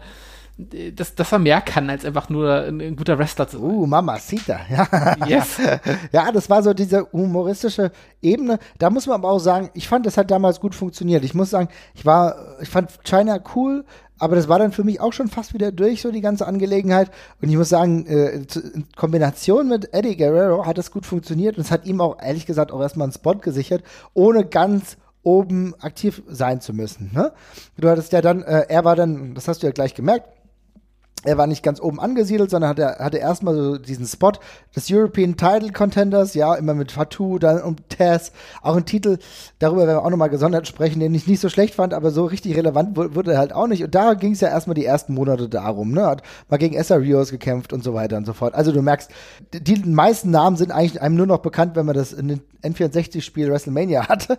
[0.59, 3.71] dass, dass er mehr kann, als einfach nur ein, ein guter Wrestler zu sein.
[3.71, 4.59] Uh, Mama Sita.
[4.69, 5.17] Ja.
[5.27, 5.59] Yes.
[6.13, 8.59] ja, das war so diese humoristische Ebene.
[8.79, 11.25] Da muss man aber auch sagen, ich fand, das hat damals gut funktioniert.
[11.25, 13.85] Ich muss sagen, ich war, ich fand China cool,
[14.19, 17.11] aber das war dann für mich auch schon fast wieder durch, so die ganze Angelegenheit.
[17.41, 21.63] Und ich muss sagen, äh, in Kombination mit Eddie Guerrero hat das gut funktioniert und
[21.63, 26.23] es hat ihm auch ehrlich gesagt auch erstmal einen Spot gesichert, ohne ganz oben aktiv
[26.29, 27.11] sein zu müssen.
[27.15, 27.33] Ne?
[27.77, 30.29] Du hattest ja dann, äh, er war dann, das hast du ja gleich gemerkt,
[31.25, 34.33] er war nicht ganz oben angesiedelt, sondern hatte, hatte erstmal so diesen Spot
[34.77, 39.19] des European Title Contenders, ja, immer mit Fatou, dann und Tess, auch ein Titel,
[39.59, 42.25] darüber werden wir auch nochmal gesondert sprechen, den ich nicht so schlecht fand, aber so
[42.25, 43.83] richtig relevant wurde er halt auch nicht.
[43.83, 46.95] Und da ging es ja erstmal die ersten Monate darum, ne, hat mal gegen Essa
[46.97, 48.55] Rios gekämpft und so weiter und so fort.
[48.55, 49.11] Also du merkst,
[49.53, 53.51] die meisten Namen sind eigentlich einem nur noch bekannt, wenn man das in den N64-Spiel
[53.51, 54.37] WrestleMania hatte.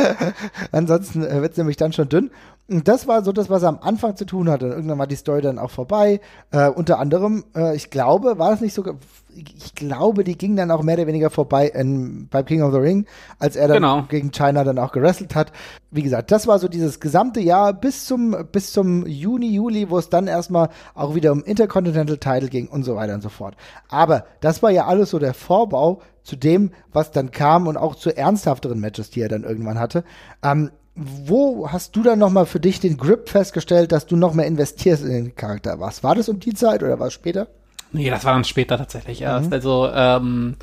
[0.72, 2.30] Ansonsten äh, wird es nämlich dann schon dünn.
[2.68, 4.66] Und das war so das, was er am Anfang zu tun hatte.
[4.66, 5.95] Und irgendwann war die Story dann auch vorbei.
[6.04, 8.94] Äh, unter anderem, äh, ich glaube, war es nicht sogar,
[9.34, 12.78] ich glaube, die ging dann auch mehr oder weniger vorbei in, beim King of the
[12.78, 13.06] Ring,
[13.38, 14.02] als er dann Genau.
[14.08, 15.52] gegen China dann auch gewrestelt hat.
[15.90, 19.98] Wie gesagt, das war so dieses gesamte Jahr bis zum, bis zum Juni, Juli, wo
[19.98, 23.56] es dann erstmal auch wieder um Intercontinental Title ging und so weiter und so fort.
[23.88, 27.94] Aber das war ja alles so der Vorbau zu dem, was dann kam und auch
[27.94, 30.02] zu ernsthafteren Matches, die er dann irgendwann hatte.
[30.42, 34.46] Ähm, wo hast du dann nochmal für dich den Grip festgestellt, dass du noch mehr
[34.46, 35.78] investierst in den Charakter?
[35.78, 37.48] Was war das um die Zeit oder war es später?
[37.92, 39.52] Nee, das war dann später tatsächlich erst.
[39.52, 40.56] Also ähm,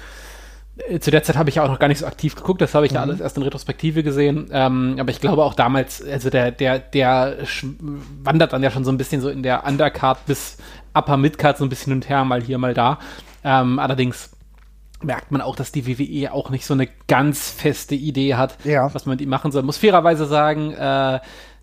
[0.77, 2.73] äh, zu der Zeit habe ich ja auch noch gar nicht so aktiv geguckt, das
[2.73, 4.49] habe ich ja alles erst in Retrospektive gesehen.
[4.51, 7.37] Ähm, aber ich glaube auch damals, also der, der, der
[8.23, 10.57] wandert dann ja schon so ein bisschen so in der Undercard bis
[10.93, 12.99] Upper Midcard so ein bisschen hin und her, mal hier, mal da.
[13.43, 14.31] Ähm, allerdings
[15.03, 18.93] merkt man auch, dass die WWE auch nicht so eine ganz feste Idee hat, Ja.
[18.93, 19.63] was man mit ihm machen soll.
[19.63, 21.19] Muss fairerweise sagen, äh,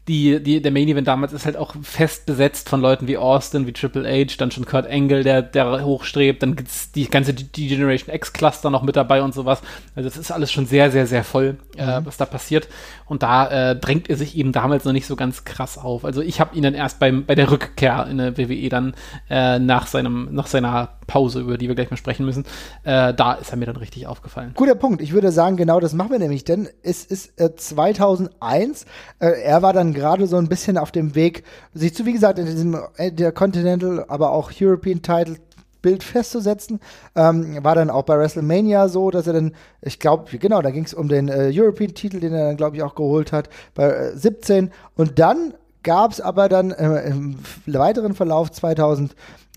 [0.09, 3.67] die, die, der Main Event damals ist halt auch fest besetzt von Leuten wie Austin,
[3.69, 8.13] wie Triple H, dann schon Kurt Angle, der, der hochstrebt, dann gibt's die ganze D-Generation
[8.13, 9.61] X-Cluster noch mit dabei und sowas.
[9.95, 12.67] Also das ist alles schon sehr, sehr, sehr voll, äh, was da passiert.
[13.07, 16.05] Und da äh, drängt er sich eben damals noch nicht so ganz krass auf.
[16.05, 18.95] Also ich habe ihn dann erst beim, bei der Rückkehr in der WWE dann
[19.29, 22.45] äh, nach seinem, nach seiner Pause, über die wir gleich mal sprechen müssen,
[22.85, 24.53] äh, da ist er mir dann richtig aufgefallen.
[24.55, 25.03] Guter Punkt.
[25.03, 28.87] Ich würde sagen, genau das machen wir nämlich, denn es ist äh, 2001.
[29.19, 31.43] Äh, er war dann gerade so ein bisschen auf dem Weg,
[31.75, 35.37] sich zu, wie gesagt, in diesem äh, der Continental, aber auch European Title
[35.83, 36.79] Bild festzusetzen.
[37.17, 40.85] Ähm, war dann auch bei WrestleMania so, dass er dann, ich glaube, genau, da ging
[40.85, 44.17] es um den äh, European-Titel, den er dann, glaube ich, auch geholt hat, bei äh,
[44.17, 44.71] 17.
[44.95, 48.51] Und dann gab es aber dann äh, im weiteren Verlauf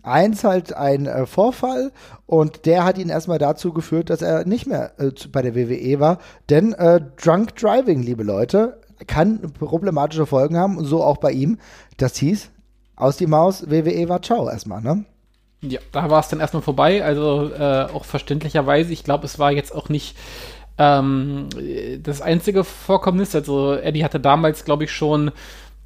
[0.03, 1.91] 2001 halt ein äh, Vorfall
[2.25, 5.99] und der hat ihn erstmal dazu geführt, dass er nicht mehr äh, bei der WWE
[5.99, 6.19] war.
[6.49, 11.57] Denn äh, Drunk Driving, liebe Leute, kann problematische Folgen haben und so auch bei ihm.
[11.97, 12.51] Das hieß,
[12.95, 15.05] aus die Maus, WWE war ciao erstmal, ne?
[15.61, 18.91] Ja, da war es dann erstmal vorbei, also äh, auch verständlicherweise.
[18.91, 20.17] Ich glaube, es war jetzt auch nicht
[20.77, 21.47] ähm,
[22.01, 23.33] das einzige Vorkommnis.
[23.33, 25.31] Also Eddie hatte damals, glaube ich, schon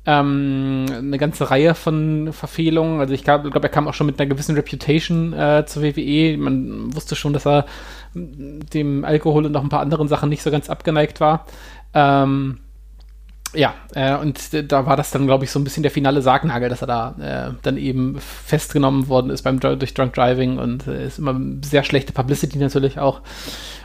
[0.07, 3.01] ähm, eine ganze Reihe von Verfehlungen.
[3.01, 6.37] Also ich glaube, glaub, er kam auch schon mit einer gewissen Reputation äh, zur WWE.
[6.37, 7.65] Man wusste schon, dass er
[8.15, 11.45] dem Alkohol und noch ein paar anderen Sachen nicht so ganz abgeneigt war.
[11.93, 12.59] Ähm,
[13.53, 16.69] ja, äh, und da war das dann, glaube ich, so ein bisschen der finale Sargnagel,
[16.69, 21.07] dass er da äh, dann eben festgenommen worden ist beim durch Drunk Driving und äh,
[21.07, 23.21] ist immer sehr schlechte Publicity natürlich auch.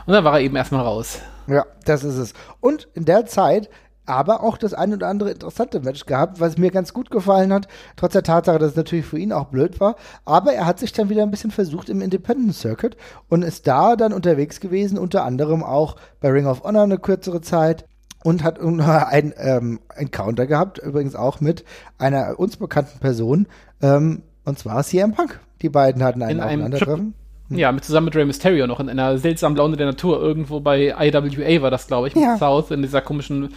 [0.05, 1.19] Und dann war er eben erstmal raus.
[1.47, 2.33] Ja, das ist es.
[2.61, 3.69] Und in der Zeit
[4.05, 7.67] aber auch das ein oder andere interessante Match gehabt, was mir ganz gut gefallen hat,
[7.95, 9.95] trotz der Tatsache, dass es natürlich für ihn auch blöd war.
[10.25, 12.97] Aber er hat sich dann wieder ein bisschen versucht im Independent Circuit
[13.29, 17.41] und ist da dann unterwegs gewesen, unter anderem auch bei Ring of Honor eine kürzere
[17.41, 17.85] Zeit
[18.23, 21.63] und hat ein ähm, Encounter gehabt, übrigens auch mit
[21.97, 23.47] einer uns bekannten Person,
[23.81, 25.39] ähm, und zwar CM Punk.
[25.61, 27.13] Die beiden hatten ein In einem Aufeinandertreffen.
[27.49, 30.21] Ja, mit zusammen mit Rey Mysterio noch in einer seltsamen Laune der Natur.
[30.21, 32.37] Irgendwo bei IWA war das, glaube ich, mit Ja.
[32.37, 33.53] South in dieser komischen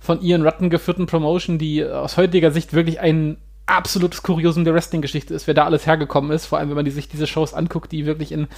[0.00, 5.34] von Ian Rutten geführten Promotion, die aus heutiger Sicht wirklich ein absolutes Kuriosum der Wrestling-Geschichte
[5.34, 6.46] ist, wer da alles hergekommen ist.
[6.46, 8.48] Vor allem, wenn man die, sich diese Shows anguckt, die wirklich in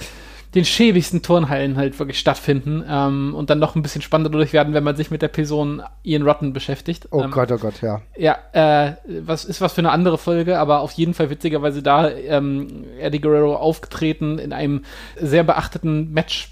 [0.55, 4.73] den schäbigsten Turnhallen halt wirklich stattfinden ähm, und dann noch ein bisschen spannender dadurch werden,
[4.73, 7.07] wenn man sich mit der Person Ian Rutten beschäftigt.
[7.11, 8.01] Oh ähm, Gott, oh Gott, ja.
[8.17, 12.09] ja, äh, was ist was für eine andere Folge, aber auf jeden Fall witzigerweise da
[12.09, 14.83] ähm, Eddie Guerrero aufgetreten in einem
[15.17, 16.49] sehr beachteten Match,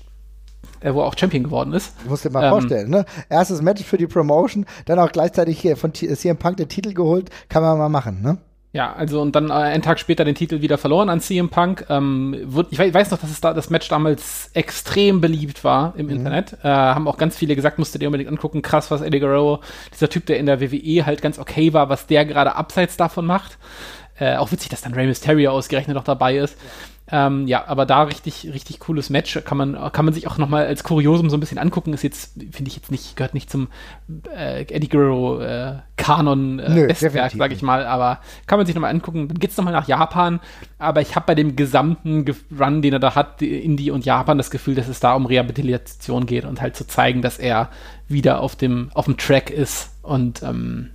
[0.81, 1.93] wo er auch Champion geworden ist.
[2.03, 3.05] Du musst dir mal Ähm, vorstellen, ne?
[3.29, 6.93] Erstes Match für die Promotion, dann auch gleichzeitig hier von T- CM Punk den Titel
[6.93, 8.37] geholt, kann man mal machen, ne?
[8.71, 11.87] Ja, also und dann äh, einen Tag später den Titel wieder verloren an CM Punk.
[11.89, 15.95] Ähm, wird, ich wei- weiß noch, dass es da das Match damals extrem beliebt war
[15.97, 16.53] im Internet.
[16.63, 18.61] Äh, haben auch ganz viele gesagt, musst du dir unbedingt angucken.
[18.61, 22.05] Krass, was Eddie Guerrero, dieser Typ, der in der WWE halt ganz okay war, was
[22.05, 23.57] der gerade abseits davon macht.
[24.19, 26.55] Äh, auch witzig, dass dann Rey Mysterio ausgerechnet noch dabei ist.
[27.11, 29.39] Ähm, ja, aber da richtig, richtig cooles Match.
[29.43, 31.93] Kann man, kann man sich auch nochmal als Kuriosum so ein bisschen angucken.
[31.93, 33.67] Ist jetzt, finde ich jetzt nicht, gehört nicht zum
[34.35, 37.85] äh, Eddie Guerrero äh, Kanon äh, Nö, Bestwerk, sage ich mal.
[37.85, 39.27] Aber kann man sich nochmal angucken.
[39.27, 40.39] Dann geht's nochmal nach Japan.
[40.77, 44.05] Aber ich habe bei dem gesamten Ge- Run, den er da hat, die- Indie und
[44.05, 47.69] Japan, das Gefühl, dass es da um Rehabilitation geht und halt zu zeigen, dass er
[48.07, 49.89] wieder auf dem, auf dem Track ist.
[50.03, 50.91] Und ähm,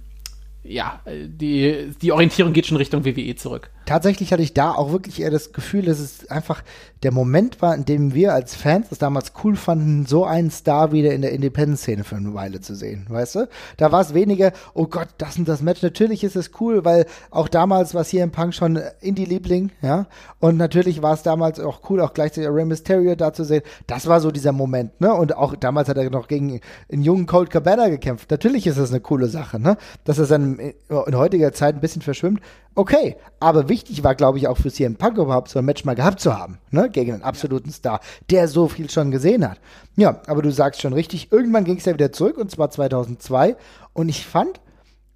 [0.63, 3.71] ja, äh, die, die Orientierung geht schon Richtung WWE zurück.
[3.87, 6.63] Tatsächlich hatte ich da auch wirklich eher das Gefühl, dass es einfach
[7.03, 10.91] der Moment war, in dem wir als Fans es damals cool fanden, so einen Star
[10.93, 13.49] wieder in der Independent-Szene für eine Weile zu sehen, weißt du?
[13.77, 15.83] Da war es weniger, oh Gott, das und das Match.
[15.83, 20.07] Natürlich ist es cool, weil auch damals war es hier im Punk schon Indie-Liebling, ja.
[20.41, 23.63] Und natürlich war es damals auch cool, auch gleichzeitig Rey Mysterio da zu sehen.
[23.87, 25.13] Das war so dieser Moment, ne?
[25.13, 28.31] Und auch damals hat er noch gegen einen jungen Colt Cabana gekämpft.
[28.31, 29.77] Natürlich ist das eine coole Sache, ne?
[30.05, 32.41] Dass er dann in heutiger Zeit ein bisschen verschwimmt.
[32.77, 35.97] Okay, aber wichtig war, glaube ich, auch für CM Punk überhaupt so ein Match mal
[35.97, 36.89] gehabt zu haben, ne?
[36.89, 37.99] Gegen einen absoluten Star,
[38.31, 39.59] der so viel schon gesehen hat.
[39.97, 43.57] Ja, aber du sagst schon richtig, irgendwann ging es ja wieder zurück und zwar 2002
[43.93, 44.61] und ich fand,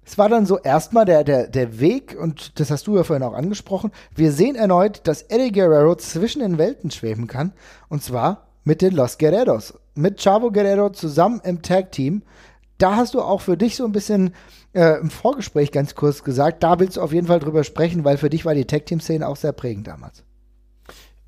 [0.05, 3.23] es war dann so erstmal der, der, der Weg, und das hast du ja vorhin
[3.23, 7.53] auch angesprochen, wir sehen erneut, dass Eddie Guerrero zwischen den Welten schweben kann,
[7.87, 9.73] und zwar mit den Los Guerreros.
[9.95, 12.23] Mit Chavo Guerrero zusammen im Tag-Team.
[12.79, 14.33] Da hast du auch für dich so ein bisschen
[14.73, 18.17] äh, im Vorgespräch ganz kurz gesagt, da willst du auf jeden Fall drüber sprechen, weil
[18.17, 20.23] für dich war die Tag-Team-Szene auch sehr prägend damals.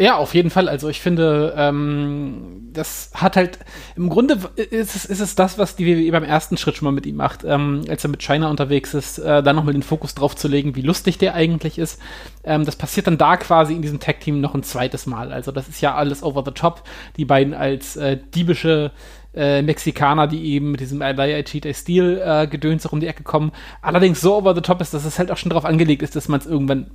[0.02, 0.68] Ja, auf jeden Fall.
[0.68, 3.60] Also ich finde, ähm, das hat halt,
[3.96, 6.92] im Grunde ist es, ist es das, was die WWE beim ersten Schritt schon mal
[6.92, 7.44] mit ihm macht.
[7.44, 10.76] Ähm, als er mit China unterwegs ist, äh, dann nochmal den Fokus drauf zu legen,
[10.76, 12.02] wie lustig der eigentlich ist.
[12.44, 15.32] Ähm, das passiert dann da quasi in diesem Tag-Team noch ein zweites Mal.
[15.32, 16.82] Also das ist ja alles over the top.
[17.18, 18.92] Die beiden als äh, diebische
[19.34, 23.24] äh, Mexikaner, die eben mit diesem I Cheat, I Steal äh, Gedöns um die Ecke
[23.24, 23.52] kommen.
[23.82, 26.28] Allerdings so over the top ist, dass es halt auch schon darauf angelegt ist, dass
[26.28, 26.92] man es irgendwann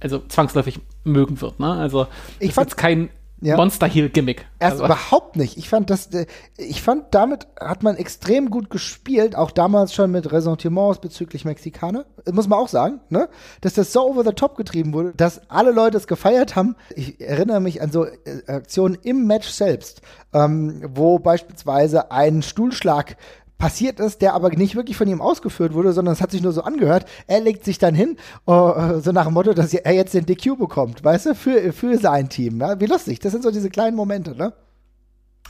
[0.00, 1.60] also zwangsläufig mögen wird.
[1.60, 1.72] Ne?
[1.72, 2.06] Also
[2.38, 3.10] ich fand kein
[3.44, 3.56] ja.
[3.56, 4.46] Monster Heel Gimmick.
[4.58, 4.86] Erst also.
[4.86, 5.58] überhaupt nicht.
[5.58, 6.26] Ich fand das, äh,
[6.56, 12.06] ich fand damit hat man extrem gut gespielt, auch damals schon mit Ressentiments bezüglich Mexikaner.
[12.32, 13.28] Muss man auch sagen, ne?
[13.60, 16.74] Dass das so over the top getrieben wurde, dass alle Leute es gefeiert haben.
[16.96, 20.00] Ich erinnere mich an so äh, Aktionen im Match selbst,
[20.32, 23.16] ähm, wo beispielsweise ein Stuhlschlag
[23.58, 26.52] passiert ist, der aber nicht wirklich von ihm ausgeführt wurde, sondern es hat sich nur
[26.52, 27.06] so angehört.
[27.26, 30.58] Er legt sich dann hin, uh, so nach dem Motto, dass er jetzt den DQ
[30.58, 32.60] bekommt, weißt du, für, für sein Team.
[32.60, 32.80] Ja?
[32.80, 33.20] Wie lustig.
[33.20, 34.52] Das sind so diese kleinen Momente, ne?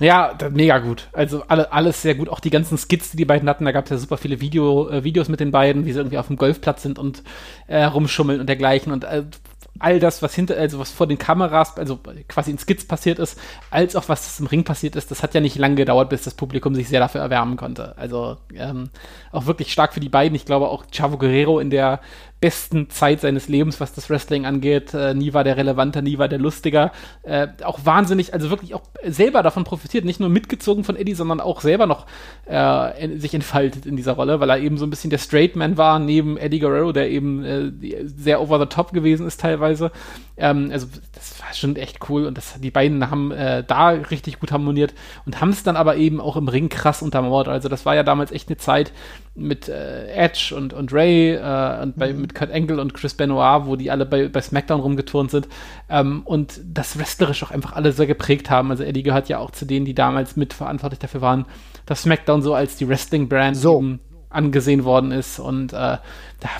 [0.00, 1.08] Ja, mega gut.
[1.12, 2.28] Also alle, alles sehr gut.
[2.28, 4.88] Auch die ganzen Skits, die die beiden hatten, da gab es ja super viele Video,
[4.88, 7.22] äh, Videos mit den beiden, wie sie irgendwie auf dem Golfplatz sind und
[7.68, 8.92] äh, rumschummeln und dergleichen.
[8.92, 9.22] Und äh,
[9.78, 13.38] all das, was hinter, also was vor den Kameras, also quasi in Skits passiert ist,
[13.70, 16.34] als auch was im Ring passiert ist, das hat ja nicht lange gedauert, bis das
[16.34, 17.96] Publikum sich sehr dafür erwärmen konnte.
[17.98, 18.90] Also ähm,
[19.32, 20.36] auch wirklich stark für die beiden.
[20.36, 22.00] Ich glaube auch Chavo Guerrero in der
[22.44, 24.92] besten Zeit seines Lebens, was das Wrestling angeht.
[24.92, 26.92] Äh, nie war der relevanter, nie war der lustiger.
[27.22, 31.40] Äh, auch wahnsinnig, also wirklich auch selber davon profitiert, nicht nur mitgezogen von Eddie, sondern
[31.40, 32.04] auch selber noch
[32.44, 35.78] äh, sich entfaltet in dieser Rolle, weil er eben so ein bisschen der Straight Man
[35.78, 39.90] war, neben Eddie Guerrero, der eben äh, sehr over the top gewesen ist teilweise.
[40.36, 44.38] Ähm, also das war schon echt cool und das, die beiden haben äh, da richtig
[44.38, 44.92] gut harmoniert
[45.24, 47.48] und haben es dann aber eben auch im Ring krass untermauert.
[47.48, 48.92] Also das war ja damals echt eine Zeit,
[49.36, 52.20] mit äh, Edge und, und Ray und bei, mhm.
[52.20, 55.48] mit Kurt Angle und Chris Benoit, wo die alle bei, bei SmackDown rumgeturnt sind
[55.88, 58.70] ähm, und das wrestlerisch auch einfach alle sehr geprägt haben.
[58.70, 61.46] Also Eddie gehört ja auch zu denen, die damals mitverantwortlich dafür waren,
[61.86, 63.82] dass SmackDown so als die Wrestling-Brand so.
[64.30, 66.50] angesehen worden ist und äh, da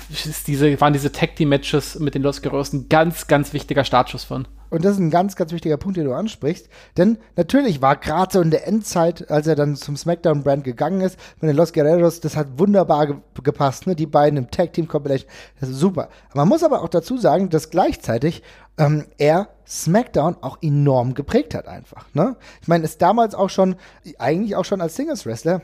[0.47, 4.47] diese, waren diese Tag-Team-Matches mit den Los Guerreros ein ganz, ganz wichtiger Startschuss von.
[4.69, 6.69] Und das ist ein ganz, ganz wichtiger Punkt, den du ansprichst.
[6.97, 11.19] Denn natürlich war gerade so in der Endzeit, als er dann zum SmackDown-Brand gegangen ist,
[11.41, 13.95] mit den Los Guerreros, das hat wunderbar ge gepasst, ne?
[13.95, 16.09] Die beiden im Tag-Team-Compilation, das ist super.
[16.33, 18.41] Man muss aber auch dazu sagen, dass gleichzeitig
[18.77, 22.05] ähm, er SmackDown auch enorm geprägt hat einfach.
[22.13, 22.35] Ne?
[22.61, 23.75] Ich meine, ist damals auch schon,
[24.19, 25.61] eigentlich auch schon als Singles-Wrestler,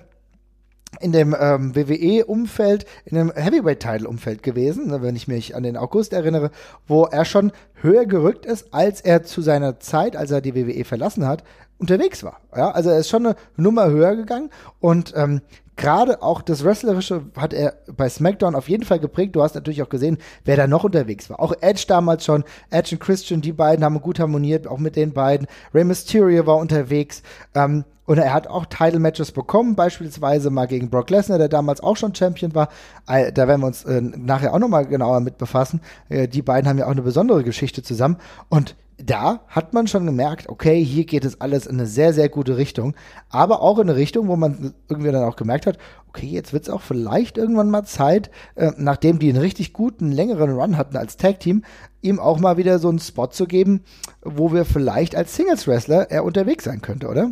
[1.00, 6.14] in dem ähm, WWE-Umfeld, in dem Heavyweight-Title-Umfeld gewesen, ne, wenn ich mich an den August
[6.14, 6.52] erinnere,
[6.88, 10.84] wo er schon höher gerückt ist, als er zu seiner Zeit, als er die WWE
[10.84, 11.44] verlassen hat,
[11.78, 12.42] unterwegs war.
[12.56, 14.50] Ja, also er ist schon eine Nummer höher gegangen
[14.80, 15.42] und ähm,
[15.82, 19.36] gerade auch das Wrestlerische hat er bei SmackDown auf jeden Fall geprägt.
[19.36, 21.40] Du hast natürlich auch gesehen, wer da noch unterwegs war.
[21.40, 25.12] Auch Edge damals schon, Edge und Christian, die beiden haben gut harmoniert, auch mit den
[25.12, 25.48] beiden.
[25.74, 27.24] Rey Mysterio war unterwegs.
[27.56, 31.98] Ähm, und er hat auch Title-Matches bekommen, beispielsweise mal gegen Brock Lesnar, der damals auch
[31.98, 32.70] schon Champion war.
[33.08, 35.82] Äh, da werden wir uns äh, nachher auch nochmal genauer mit befassen.
[36.10, 38.18] Äh, die beiden haben ja auch eine besondere Geschichte zusammen.
[38.50, 42.30] Und da hat man schon gemerkt, okay, hier geht es alles in eine sehr, sehr
[42.30, 42.96] gute Richtung.
[43.30, 45.78] Aber auch in eine Richtung, wo man irgendwie dann auch gemerkt hat,
[46.10, 50.12] okay, jetzt wird es auch vielleicht irgendwann mal Zeit, äh, nachdem die einen richtig guten,
[50.12, 51.64] längeren Run hatten als Tag-Team,
[52.02, 53.84] ihm auch mal wieder so einen Spot zu geben,
[54.22, 57.32] wo wir vielleicht als Singles-Wrestler er unterwegs sein könnte, oder?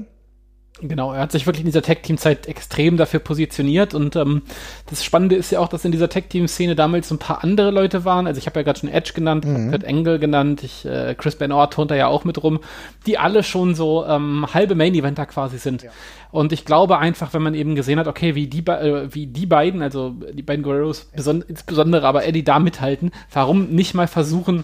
[0.82, 4.44] Genau, er hat sich wirklich in dieser Tag-Team-Zeit extrem dafür positioniert und ähm,
[4.90, 8.06] das Spannende ist ja auch, dass in dieser Tag-Team-Szene damals so ein paar andere Leute
[8.06, 8.28] waren.
[8.28, 9.72] Also ich habe ja gerade schon Edge genannt, mhm.
[9.72, 12.60] Kurt Engel genannt, ich, äh, Chris Benoit turnt da ja auch mit rum,
[13.06, 15.84] die alle schon so ähm, halbe Main-Eventer quasi sind.
[15.84, 15.92] Ja.
[16.32, 19.46] Und ich glaube einfach, wenn man eben gesehen hat, okay, wie die, äh, wie die
[19.46, 24.64] beiden, also die beiden Guerreros beson insbesondere, aber Eddie da mithalten, warum nicht mal versuchen,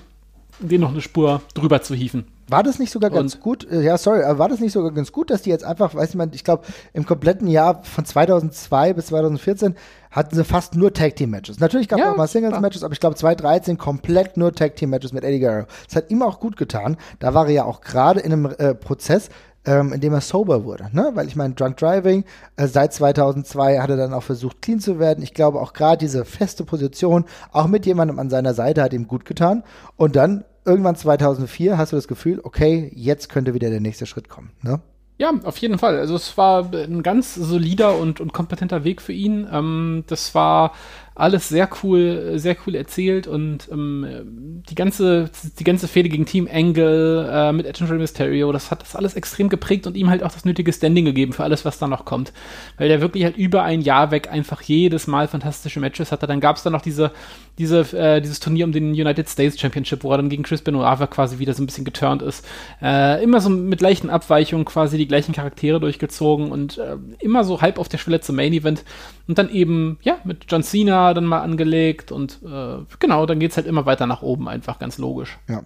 [0.60, 2.26] den noch eine Spur drüber zu hieven?
[2.48, 3.68] War das nicht sogar ganz und gut?
[3.72, 6.34] Äh, ja, sorry, war das nicht sogar ganz gut, dass die jetzt einfach, weiß ich,
[6.34, 9.76] ich glaube, im kompletten Jahr von 2002 bis 2014
[10.12, 11.60] hatten sie fast nur Tag Team Matches.
[11.60, 14.76] Natürlich gab es ja, auch mal Singles Matches, aber ich glaube 2013 komplett nur Tag
[14.76, 15.66] Team Matches mit Eddie Guerrero.
[15.88, 16.98] Das hat ihm auch gut getan.
[17.20, 19.30] Da war er ja auch gerade in einem äh, Prozess,
[19.66, 21.12] ähm, in dem er sober wurde, ne?
[21.16, 22.24] Weil ich meine, Drunk Driving,
[22.56, 25.24] äh, seit 2002 hat er dann auch versucht, clean zu werden.
[25.24, 29.08] Ich glaube auch gerade diese feste Position, auch mit jemandem an seiner Seite, hat ihm
[29.08, 29.64] gut getan.
[29.98, 34.30] Und dann irgendwann 2004 hast du das Gefühl, okay, jetzt könnte wieder der nächste Schritt
[34.30, 34.82] kommen, ne?
[35.18, 35.98] Ja, auf jeden Fall.
[35.98, 39.48] Also es war ein ganz solider und, und kompetenter Weg für ihn.
[39.50, 40.74] Ähm, das war
[41.16, 46.50] alles sehr cool, sehr cool erzählt und ähm, die ganze, die ganze Fehde gegen Team
[46.52, 50.24] Angle äh, mit Edge and Mysterio, das hat das alles extrem geprägt und ihm halt
[50.24, 52.34] auch das nötige Standing gegeben für alles, was da noch kommt.
[52.78, 56.28] Weil der wirklich halt über ein Jahr weg einfach jedes Mal fantastische Matches hatte.
[56.28, 57.12] Dann gab es dann noch diese,
[57.58, 61.10] diese, äh, dieses Turnier um den United States Championship, wo er dann gegen Chris Benoit
[61.12, 62.46] quasi wieder so ein bisschen geturnt ist.
[62.82, 67.62] Äh, immer so mit leichten Abweichungen quasi die gleichen Charaktere durchgezogen und äh, immer so
[67.62, 68.84] halb auf der Schwelle zum Main Event.
[69.28, 73.52] Und dann eben, ja, mit John Cena dann mal angelegt und äh, genau, dann geht
[73.52, 75.38] es halt immer weiter nach oben, einfach ganz logisch.
[75.48, 75.64] Ja.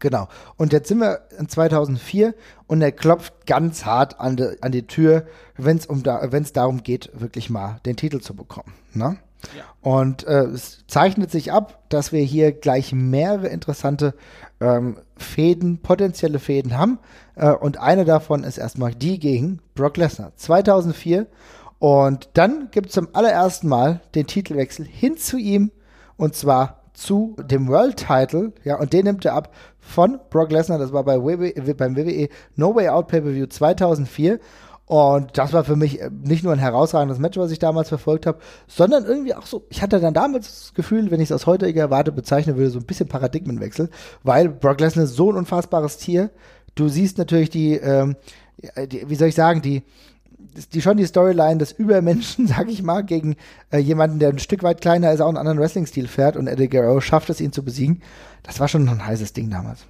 [0.00, 0.28] Genau.
[0.56, 2.34] Und jetzt sind wir in 2004
[2.66, 5.26] und er klopft ganz hart an, de, an die Tür,
[5.56, 8.74] wenn es um da, darum geht, wirklich mal den Titel zu bekommen.
[8.92, 9.16] Ne?
[9.56, 9.64] Ja.
[9.80, 14.14] Und äh, es zeichnet sich ab, dass wir hier gleich mehrere interessante
[14.60, 16.98] ähm, Fäden, potenzielle Fäden haben.
[17.34, 20.32] Äh, und eine davon ist erstmal die gegen Brock Lesnar.
[20.36, 21.26] 2004
[21.78, 25.70] und dann gibt es zum allerersten Mal den Titelwechsel hin zu ihm
[26.16, 30.78] und zwar zu dem World Title, ja, und den nimmt er ab von Brock Lesnar,
[30.78, 34.40] das war bei WWE, beim WWE No Way Out Pay-Per-View 2004
[34.88, 38.24] und das war für mich äh, nicht nur ein herausragendes Match, was ich damals verfolgt
[38.24, 41.46] habe, sondern irgendwie auch so, ich hatte dann damals das Gefühl, wenn ich es aus
[41.46, 43.90] heutiger Warte bezeichnen würde, so ein bisschen Paradigmenwechsel,
[44.22, 46.30] weil Brock Lesnar ist so ein unfassbares Tier.
[46.74, 48.16] Du siehst natürlich die, ähm,
[48.90, 49.82] die wie soll ich sagen, die,
[50.72, 53.36] die schon die Storyline des Übermenschen, sag ich mal, gegen
[53.70, 56.68] äh, jemanden, der ein Stück weit kleiner ist, auch einen anderen Wrestling-Stil fährt und Eddie
[56.68, 58.02] Guerrero schafft es, ihn zu besiegen.
[58.42, 59.84] Das war schon ein heißes Ding damals.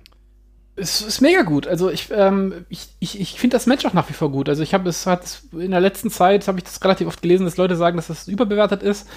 [0.80, 1.66] Es ist mega gut.
[1.66, 4.48] Also ich, ähm, ich, ich, ich finde das Match auch nach wie vor gut.
[4.48, 7.44] Also ich habe es hat in der letzten Zeit habe ich das relativ oft gelesen,
[7.44, 9.08] dass Leute sagen, dass das überbewertet ist.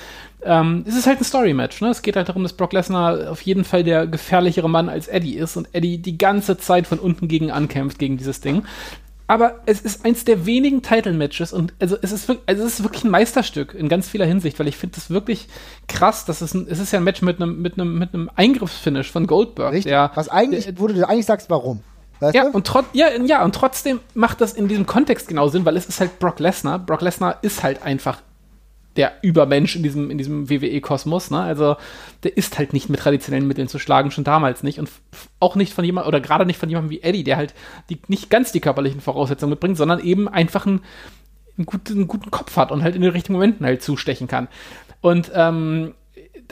[0.43, 1.81] Ähm, es ist halt ein Story-Match.
[1.81, 1.89] Ne?
[1.89, 5.37] Es geht halt darum, dass Brock Lesnar auf jeden Fall der gefährlichere Mann als Eddie
[5.37, 8.63] ist und Eddie die ganze Zeit von unten gegen ankämpft gegen dieses Ding
[9.31, 12.83] aber es ist eins der wenigen Title-Matches und also es ist, wirklich, also es ist
[12.83, 15.47] wirklich ein Meisterstück in ganz vieler Hinsicht, weil ich finde das wirklich
[15.87, 18.29] krass, dass es ein, es ist ja ein Match mit einem mit einem mit einem
[18.35, 19.71] Eingriffsfinish von Goldberg.
[19.71, 19.89] Richtig.
[19.89, 21.79] Der, Was eigentlich, der, wo du eigentlich sagst, warum?
[22.19, 25.63] Weißt ja, und trot, ja, ja, und trotzdem macht das in diesem Kontext genau Sinn,
[25.63, 26.77] weil es ist halt Brock Lesnar.
[26.77, 28.17] Brock Lesnar ist halt einfach
[28.97, 31.41] der Übermensch in diesem, in diesem WWE-Kosmos, ne?
[31.41, 31.77] Also,
[32.23, 34.79] der ist halt nicht mit traditionellen Mitteln zu schlagen, schon damals nicht.
[34.79, 34.89] Und
[35.39, 37.53] auch nicht von jemandem, oder gerade nicht von jemandem wie Eddie, der halt
[37.89, 40.81] die, nicht ganz die körperlichen Voraussetzungen mitbringt, sondern eben einfach einen,
[41.57, 44.47] einen, guten, einen guten Kopf hat und halt in den richtigen Momenten halt zustechen kann.
[44.99, 45.93] Und ähm,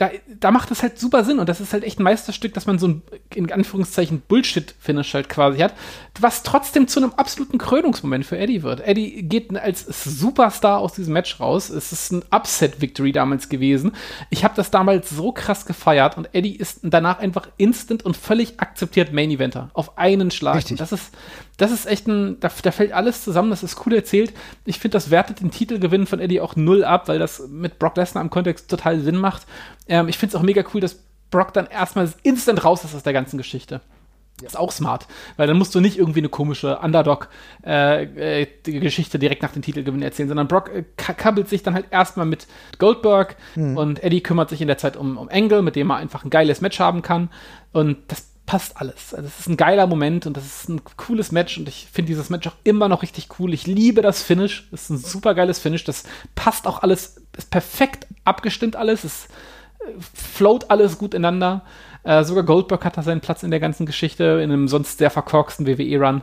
[0.00, 0.10] da,
[0.40, 2.78] da macht das halt super Sinn und das ist halt echt ein Meisterstück, dass man
[2.78, 3.02] so ein,
[3.34, 5.74] in Anführungszeichen, Bullshit-Finish halt quasi hat,
[6.18, 8.80] was trotzdem zu einem absoluten Krönungsmoment für Eddie wird.
[8.80, 11.68] Eddie geht als Superstar aus diesem Match raus.
[11.68, 13.92] Es ist ein Upset-Victory damals gewesen.
[14.30, 18.58] Ich habe das damals so krass gefeiert und Eddie ist danach einfach instant und völlig
[18.58, 19.68] akzeptiert Main-Eventer.
[19.74, 20.56] Auf einen Schlag.
[20.56, 20.78] Richtig.
[20.78, 21.12] Das ist,
[21.58, 24.32] das ist echt ein, da, da fällt alles zusammen, das ist cool erzählt.
[24.64, 27.98] Ich finde, das wertet den Titelgewinn von Eddie auch null ab, weil das mit Brock
[27.98, 29.46] Lesnar im Kontext total Sinn macht.
[29.90, 30.98] Ähm, ich finde es auch mega cool, dass
[31.30, 33.82] Brock dann erstmal instant raus ist aus der ganzen Geschichte.
[34.40, 34.46] Ja.
[34.46, 39.42] Ist auch smart, weil dann musst du nicht irgendwie eine komische Underdog-Geschichte äh, äh, direkt
[39.42, 42.46] nach dem Titelgewinn erzählen, sondern Brock äh, kabbelt sich dann halt erstmal mit
[42.78, 43.76] Goldberg hm.
[43.76, 46.30] und Eddie kümmert sich in der Zeit um, um Angle, mit dem er einfach ein
[46.30, 47.28] geiles Match haben kann.
[47.72, 49.12] Und das passt alles.
[49.12, 52.08] Also es ist ein geiler Moment und das ist ein cooles Match und ich finde
[52.08, 53.52] dieses Match auch immer noch richtig cool.
[53.52, 54.68] Ich liebe das Finish.
[54.72, 55.84] Es ist ein super geiles Finish.
[55.84, 59.04] Das passt auch alles, ist perfekt abgestimmt alles.
[59.04, 59.28] Es äh,
[59.98, 61.62] float alles gut ineinander.
[62.02, 65.10] Äh, sogar Goldberg hat da seinen Platz in der ganzen Geschichte, in einem sonst sehr
[65.10, 66.22] verkorksten WWE-Run.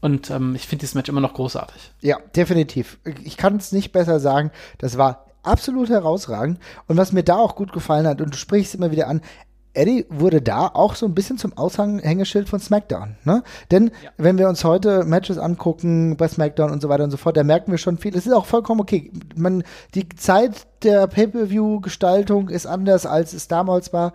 [0.00, 1.92] Und ähm, ich finde dieses Match immer noch großartig.
[2.00, 2.98] Ja, definitiv.
[3.24, 4.52] Ich kann es nicht besser sagen.
[4.78, 6.58] Das war absolut herausragend.
[6.86, 9.22] Und was mir da auch gut gefallen hat, und du sprichst immer wieder an,
[9.74, 13.16] Eddie wurde da auch so ein bisschen zum Aushängeschild von SmackDown.
[13.24, 13.42] Ne?
[13.70, 14.10] Denn ja.
[14.16, 17.44] wenn wir uns heute Matches angucken bei SmackDown und so weiter und so fort, da
[17.44, 18.16] merken wir schon viel.
[18.16, 19.10] Es ist auch vollkommen okay.
[19.36, 19.62] Man,
[19.94, 24.14] die Zeit der Pay-per-view-Gestaltung ist anders, als es damals war.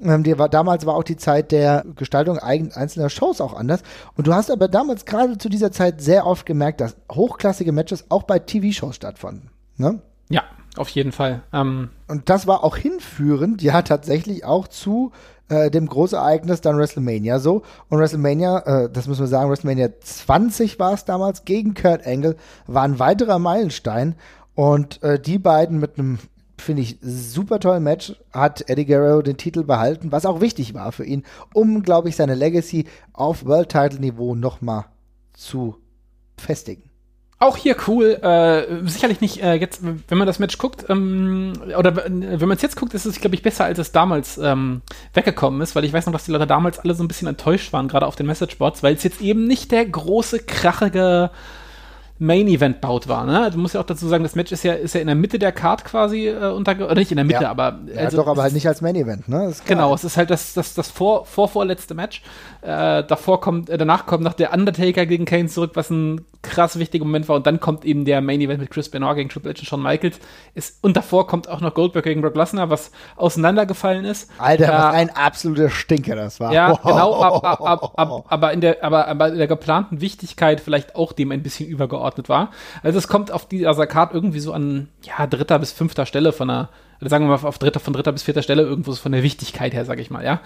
[0.00, 0.48] Ähm, die war.
[0.48, 3.82] Damals war auch die Zeit der Gestaltung einzelner Shows auch anders.
[4.16, 8.04] Und du hast aber damals gerade zu dieser Zeit sehr oft gemerkt, dass hochklassige Matches
[8.10, 9.50] auch bei TV-Shows stattfanden.
[9.76, 10.00] Ne?
[10.28, 10.44] Ja,
[10.76, 11.42] auf jeden Fall.
[11.52, 15.12] Ähm und das war auch hinführend, ja, tatsächlich auch zu
[15.48, 17.62] äh, dem Großereignis dann WrestleMania so.
[17.88, 22.36] Und WrestleMania, äh, das müssen wir sagen, WrestleMania 20 war es damals gegen Kurt Angle,
[22.66, 24.14] war ein weiterer Meilenstein.
[24.54, 26.18] Und äh, die beiden mit einem,
[26.56, 30.92] finde ich, super tollen Match hat Eddie Guerrero den Titel behalten, was auch wichtig war
[30.92, 34.84] für ihn, um, glaube ich, seine Legacy auf World-Title-Niveau nochmal
[35.32, 35.76] zu
[36.36, 36.89] festigen.
[37.42, 41.96] Auch hier cool, äh, sicherlich nicht äh, jetzt, wenn man das Match guckt, ähm, oder
[41.96, 44.82] wenn man es jetzt guckt, ist es, glaube ich, besser, als es damals ähm,
[45.14, 47.72] weggekommen ist, weil ich weiß noch, dass die Leute damals alle so ein bisschen enttäuscht
[47.72, 51.30] waren, gerade auf den Messageboards, weil es jetzt eben nicht der große, krachige
[52.18, 53.24] Main Event baut war.
[53.24, 53.50] Ne?
[53.50, 55.38] Du musst ja auch dazu sagen, das Match ist ja, ist ja in der Mitte
[55.38, 57.50] der Card quasi äh, unter, oder nicht in der Mitte, ja.
[57.50, 59.30] aber ja, also, doch, aber halt nicht als Main Event.
[59.30, 59.50] Ne?
[59.64, 62.20] Genau, es ist halt das, das, das vor, vor vorletzte Match.
[62.60, 66.78] Äh, davor kommt, äh, danach kommt noch der Undertaker gegen Kane zurück, was ein krass
[66.78, 67.36] wichtiger Moment war.
[67.36, 69.82] Und dann kommt eben der Main Event mit Chris Benoit gegen Triple H und Shawn
[69.82, 70.20] Michaels.
[70.54, 74.30] Ist, und davor kommt auch noch Goldberg gegen Brock Lesnar, was auseinandergefallen ist.
[74.38, 76.52] Alter, äh, was ein absoluter Stinker das war.
[76.52, 76.82] Ja, wow.
[76.82, 80.96] genau, ab, ab, ab, ab, aber in der, aber, aber in der geplanten Wichtigkeit vielleicht
[80.96, 82.50] auch dem ein bisschen übergeordnet war.
[82.82, 86.32] Also also es kommt auf die Asakart irgendwie so an, ja, dritter bis fünfter Stelle
[86.32, 86.70] von einer
[87.00, 89.84] sagen wir mal auf dritter, von dritter bis vierter Stelle irgendwo von der Wichtigkeit her,
[89.84, 90.40] sage ich mal, ja.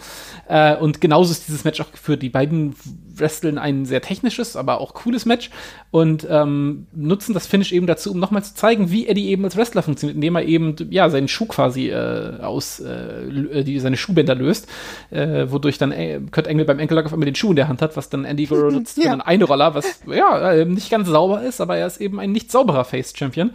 [0.48, 2.22] Äh, und genauso ist dieses Match auch geführt.
[2.22, 2.76] Die beiden
[3.16, 5.50] wresteln ein sehr technisches, aber auch cooles Match
[5.90, 9.57] und ähm, nutzen das Finish eben dazu, um nochmal zu zeigen, wie Eddie eben als
[9.57, 14.34] Wrestler funktioniert, indem er eben ja seinen Schuh quasi äh, aus äh, die, seine Schuhbänder
[14.34, 14.68] löst,
[15.11, 17.82] äh, wodurch dann äh, Kurt Engel beim Enkellock auf einmal den Schuh in der Hand
[17.82, 19.12] hat, was dann Andy Guerrero nutzt, ja.
[19.14, 22.50] einen Roller, was ja äh, nicht ganz sauber ist, aber er ist eben ein nicht
[22.50, 23.52] sauberer Face Champion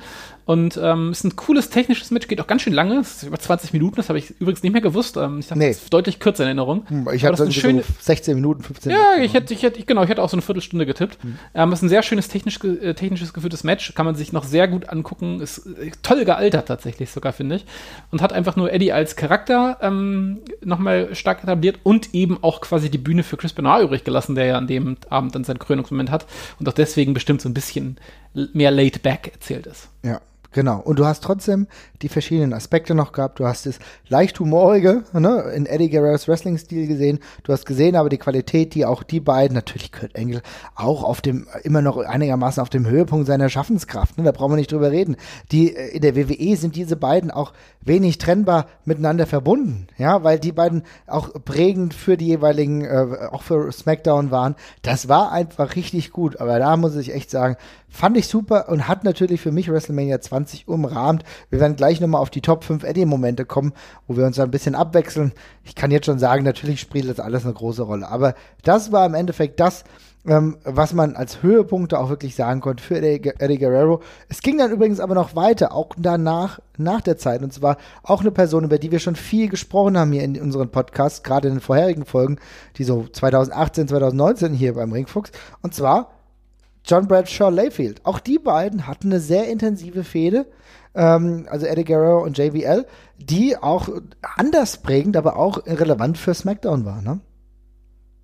[0.50, 3.40] und ähm, ist ein cooles technisches Match, geht auch ganz schön lange, es ist über
[3.40, 5.18] 20 Minuten, das habe ich übrigens nicht mehr gewusst.
[5.18, 5.68] Ähm, ich dachte, nee.
[5.68, 6.86] das ist deutlich kürzer in Erinnerung.
[6.88, 9.10] Hm, ich hatte das schöne, so 16 Minuten, 15 Minuten.
[9.18, 11.24] Ja, ich hätte, ich hätte, genau, ich hätte auch so eine Viertelstunde getippt.
[11.24, 11.40] Mhm.
[11.54, 14.68] Ähm, ist ein sehr schönes technisch, äh, technisches geführtes Match, kann man sich noch sehr
[14.68, 17.66] gut angucken, ist äh, toll gealtert tatsächlich sogar, finde ich.
[18.12, 22.90] Und hat einfach nur Eddie als Charakter ähm, nochmal stark etabliert und eben auch quasi
[22.90, 26.12] die Bühne für Chris Benoit übrig gelassen, der ja an dem Abend dann seinen Krönungsmoment
[26.12, 26.26] hat
[26.60, 27.98] und auch deswegen bestimmt so ein bisschen
[28.54, 29.90] mehr laid back erzählt ist.
[30.04, 30.22] Ja.
[30.52, 30.80] Genau.
[30.80, 31.68] Und du hast trotzdem
[32.02, 33.40] die verschiedenen Aspekte noch gehabt.
[33.40, 33.78] Du hast das
[34.08, 37.20] leicht humorige ne, in Eddie Guerreros Wrestling-Stil gesehen.
[37.44, 40.42] Du hast gesehen aber die Qualität, die auch die beiden, natürlich Kurt Engel,
[40.76, 44.18] auch auf dem, immer noch einigermaßen auf dem Höhepunkt seiner Schaffenskraft.
[44.18, 45.18] Ne, da brauchen wir nicht drüber reden.
[45.52, 49.88] Die, äh, in der WWE sind diese beiden auch wenig trennbar miteinander verbunden.
[49.98, 54.56] Ja, weil die beiden auch prägend für die jeweiligen, äh, auch für SmackDown waren.
[54.82, 56.42] Das war einfach richtig gut.
[56.42, 57.56] Aber da muss ich echt sagen,
[57.90, 61.24] Fand ich super und hat natürlich für mich WrestleMania 20 umrahmt.
[61.50, 63.74] Wir werden gleich nochmal auf die Top 5 Eddie-Momente kommen,
[64.08, 65.34] wo wir uns ein bisschen abwechseln.
[65.64, 68.08] Ich kann jetzt schon sagen, natürlich spielt das alles eine große Rolle.
[68.08, 69.84] Aber das war im Endeffekt das,
[70.28, 74.02] ähm, was man als Höhepunkte auch wirklich sagen konnte für Eddie, Guerrero.
[74.28, 77.42] Es ging dann übrigens aber noch weiter, auch danach, nach der Zeit.
[77.42, 80.70] Und zwar auch eine Person, über die wir schon viel gesprochen haben hier in unseren
[80.70, 82.38] Podcasts, gerade in den vorherigen Folgen,
[82.78, 85.32] die so 2018, 2019 hier beim Ringfuchs.
[85.62, 86.19] Und zwar
[86.86, 88.06] John Bradshaw Layfield.
[88.06, 90.46] Auch die beiden hatten eine sehr intensive Fehde,
[90.96, 92.86] ähm, also Eddie Guerrero und JBL,
[93.18, 93.90] die auch
[94.22, 97.20] anders prägend, aber auch relevant für SmackDown war, ne?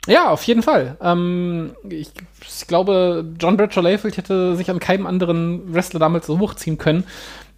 [0.08, 0.98] Ja, auf jeden Fall.
[1.02, 2.12] Ähm, ich,
[2.48, 7.06] ich, glaube, John Bradshaw Layfield hätte sich an keinem anderen Wrestler damals so hochziehen können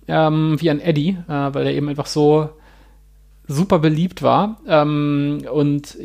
[0.08, 2.50] ähm, wie an Eddie, äh, weil er eben einfach so
[3.50, 5.98] super beliebt war ähm, und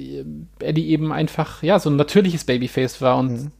[0.60, 3.50] Eddie eben einfach ja so ein natürliches Babyface war und mhm.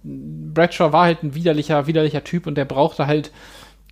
[0.55, 3.33] Bradshaw war halt ein widerlicher widerlicher Typ und der brauchte halt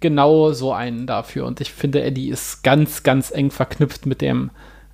[0.00, 4.50] genau so einen dafür und ich finde Eddie ist ganz ganz eng verknüpft mit dem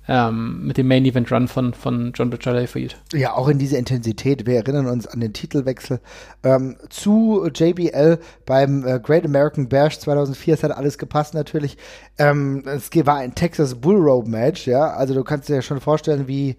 [0.07, 2.97] ähm, mit dem Main Event Run von, von John Butcher Layfield.
[3.13, 4.45] Ja, auch in dieser Intensität.
[4.45, 5.99] Wir erinnern uns an den Titelwechsel
[6.43, 10.53] ähm, zu JBL beim äh, Great American Bash 2004.
[10.53, 11.77] Es hat alles gepasst natürlich.
[12.17, 14.91] Ähm, es war ein Texas Bull Rope Match, ja.
[14.91, 16.55] Also du kannst dir ja schon vorstellen, wie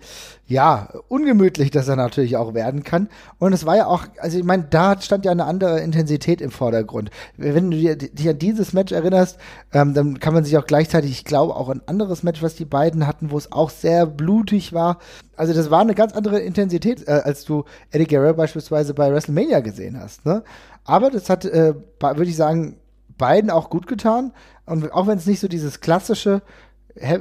[0.48, 3.08] ja, ungemütlich das dann natürlich auch werden kann.
[3.38, 6.50] Und es war ja auch, also ich meine, da stand ja eine andere Intensität im
[6.50, 7.10] Vordergrund.
[7.36, 9.38] Wenn du dir, dich an dieses Match erinnerst,
[9.74, 12.64] ähm, dann kann man sich auch gleichzeitig, ich glaube, auch ein anderes Match, was die
[12.64, 14.98] beiden hatten, wo es auch sehr blutig war.
[15.36, 19.60] Also das war eine ganz andere Intensität, äh, als du Eddie Guerrero beispielsweise bei WrestleMania
[19.60, 20.24] gesehen hast.
[20.24, 20.42] Ne?
[20.84, 22.78] Aber das hat, äh, würde ich sagen,
[23.18, 24.32] beiden auch gut getan.
[24.64, 26.40] Und auch wenn es nicht so dieses klassische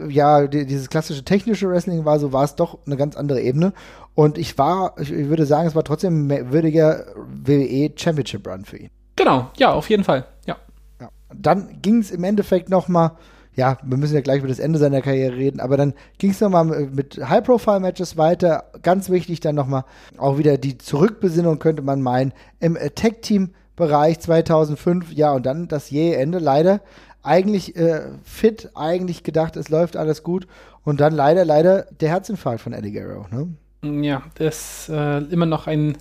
[0.09, 3.73] ja, dieses klassische technische Wrestling war, so war es doch eine ganz andere Ebene.
[4.15, 8.77] Und ich war, ich würde sagen, es war trotzdem ein würdiger WWE Championship Run für
[8.77, 8.89] ihn.
[9.15, 10.57] Genau, ja, auf jeden Fall, ja.
[10.99, 11.09] ja.
[11.33, 13.17] Dann ging es im Endeffekt noch mal
[13.57, 16.39] ja, wir müssen ja gleich über das Ende seiner Karriere reden, aber dann ging es
[16.39, 18.65] nochmal mit High-Profile-Matches weiter.
[18.83, 19.83] Ganz wichtig dann nochmal
[20.17, 25.11] auch wieder die Zurückbesinnung, könnte man meinen, im Tech-Team-Bereich 2005.
[25.11, 26.81] Ja, und dann das jähe Ende leider.
[27.27, 30.47] Eigentlich äh, fit, eigentlich gedacht, es läuft alles gut.
[30.83, 33.25] Und dann leider, leider der Herzinfarkt von Eddie Guerrero.
[33.31, 34.03] Ne?
[34.03, 35.97] Ja, das ist äh, immer noch ein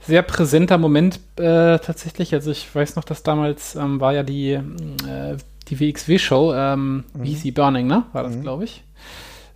[0.00, 2.34] sehr präsenter Moment äh, tatsächlich.
[2.34, 5.36] Also ich weiß noch, dass damals ähm, war ja die äh,
[5.68, 7.26] die WXW-Show, ähm, mhm.
[7.26, 8.04] sie, Burning, ne?
[8.12, 8.42] War das, mhm.
[8.42, 8.84] glaube ich.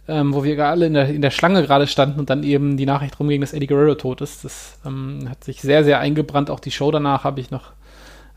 [0.09, 2.87] Ähm, wo wir alle in der, in der Schlange gerade standen und dann eben die
[2.87, 4.45] Nachricht rumging, dass Eddie Guerrero tot ist.
[4.45, 6.49] Das ähm, hat sich sehr, sehr eingebrannt.
[6.49, 7.73] Auch die Show danach habe ich noch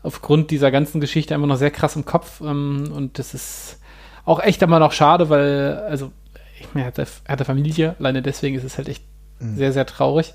[0.02, 2.40] aufgrund dieser ganzen Geschichte einfach noch sehr krass im Kopf.
[2.40, 3.78] Ähm, und das ist
[4.24, 6.12] auch echt immer noch schade, weil, also,
[6.58, 9.04] ich meine, er hatte Familie, alleine deswegen ist es halt echt
[9.38, 9.56] mhm.
[9.56, 10.34] sehr, sehr traurig.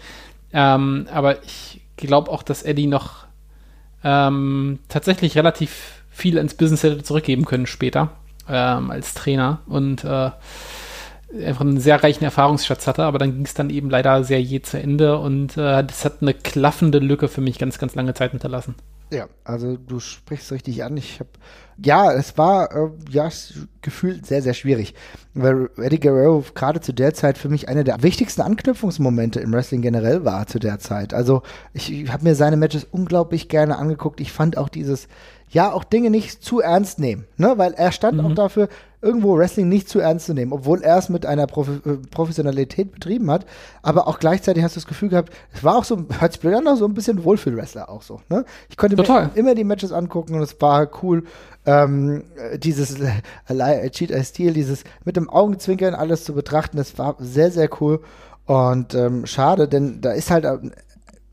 [0.54, 3.26] Ähm, aber ich glaube auch, dass Eddie noch
[4.04, 8.12] ähm, tatsächlich relativ viel ins Business hätte zurückgeben können später
[8.48, 10.32] ähm, als Trainer und äh,
[11.44, 14.62] einfach einen sehr reichen Erfahrungsschatz hatte, aber dann ging es dann eben leider sehr je
[14.62, 18.32] zu Ende und äh, das hat eine klaffende Lücke für mich ganz, ganz lange Zeit
[18.32, 18.76] hinterlassen.
[19.12, 20.98] Ja, also du sprichst richtig an.
[20.98, 21.30] Ich habe,
[21.78, 23.30] ja, es war äh, ja
[23.82, 24.96] gefühlt sehr, sehr schwierig,
[25.36, 29.84] weil Eddie Guerrero gerade zu der Zeit für mich einer der wichtigsten Anknüpfungsmomente im Wrestling
[29.84, 31.14] generell war zu der Zeit.
[31.14, 31.44] Also
[31.74, 34.20] ich, ich habe mir seine Matches unglaublich gerne angeguckt.
[34.20, 35.08] Ich fand auch dieses
[35.50, 37.54] ja auch Dinge nicht zu ernst nehmen, ne?
[37.58, 38.26] Weil er stand mhm.
[38.26, 38.70] auch dafür,
[39.02, 42.92] irgendwo Wrestling nicht zu ernst zu nehmen, obwohl er es mit einer Profi äh, Professionalität
[42.92, 43.46] betrieben hat,
[43.84, 46.56] aber auch gleichzeitig hast du das Gefühl gehabt, es war auch so, hört sich blöd
[46.56, 48.46] an, so ein bisschen Wohlfühl-Wrestler auch so, ne?
[48.70, 49.28] Ich konnte Total.
[49.28, 51.24] mir immer die Matches angucken und es war cool.
[51.68, 52.24] Ähm,
[52.58, 57.52] dieses äh, Cheat I Steal, dieses mit dem Augenzwinkern alles zu betrachten, das war sehr,
[57.52, 58.02] sehr cool.
[58.46, 60.72] Und ähm, schade, denn da ist halt ein,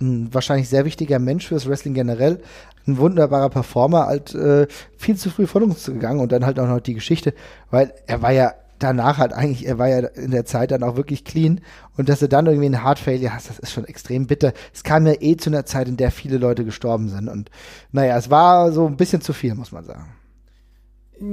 [0.00, 2.40] ein wahrscheinlich sehr wichtiger Mensch fürs Wrestling generell,
[2.86, 4.66] ein wunderbarer Performer, halt äh,
[4.96, 7.34] viel zu früh von uns gegangen und dann halt auch noch die Geschichte,
[7.70, 10.96] weil er war ja danach halt eigentlich, er war ja in der Zeit dann auch
[10.96, 11.60] wirklich clean
[11.96, 14.52] und dass er dann irgendwie ein Hard Failure hast, das ist schon extrem bitter.
[14.74, 17.50] Es kam ja eh zu einer Zeit, in der viele Leute gestorben sind und
[17.92, 20.08] naja, es war so ein bisschen zu viel, muss man sagen.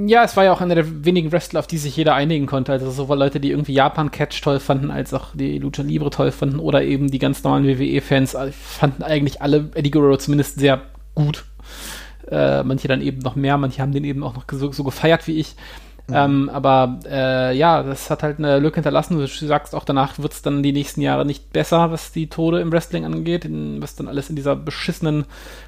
[0.06, 2.72] Ja, es war ja auch einer der wenigen Wrestler, auf die sich jeder einigen konnte.
[2.72, 6.60] Also sowohl Leute, die irgendwie Japan-Catch toll fanden, als auch die Lucha Libre toll fanden
[6.60, 10.82] oder eben die ganz normalen WWE-Fans äh, fanden eigentlich alle Eddie Guerrero zumindest sehr
[11.26, 11.46] gut.
[12.30, 15.28] Äh, manche dann eben noch mehr, manche haben den eben auch noch so, so gefeiert
[15.28, 15.56] wie ich.
[16.10, 16.16] Mhm.
[16.16, 19.18] Ähm, aber äh, ja, das hat halt eine Lücke hinterlassen.
[19.18, 22.60] Du sagst auch, danach wird es dann die nächsten Jahre nicht besser, was die Tode
[22.62, 25.26] im Wrestling angeht, in, was dann alles in dieser beschissenen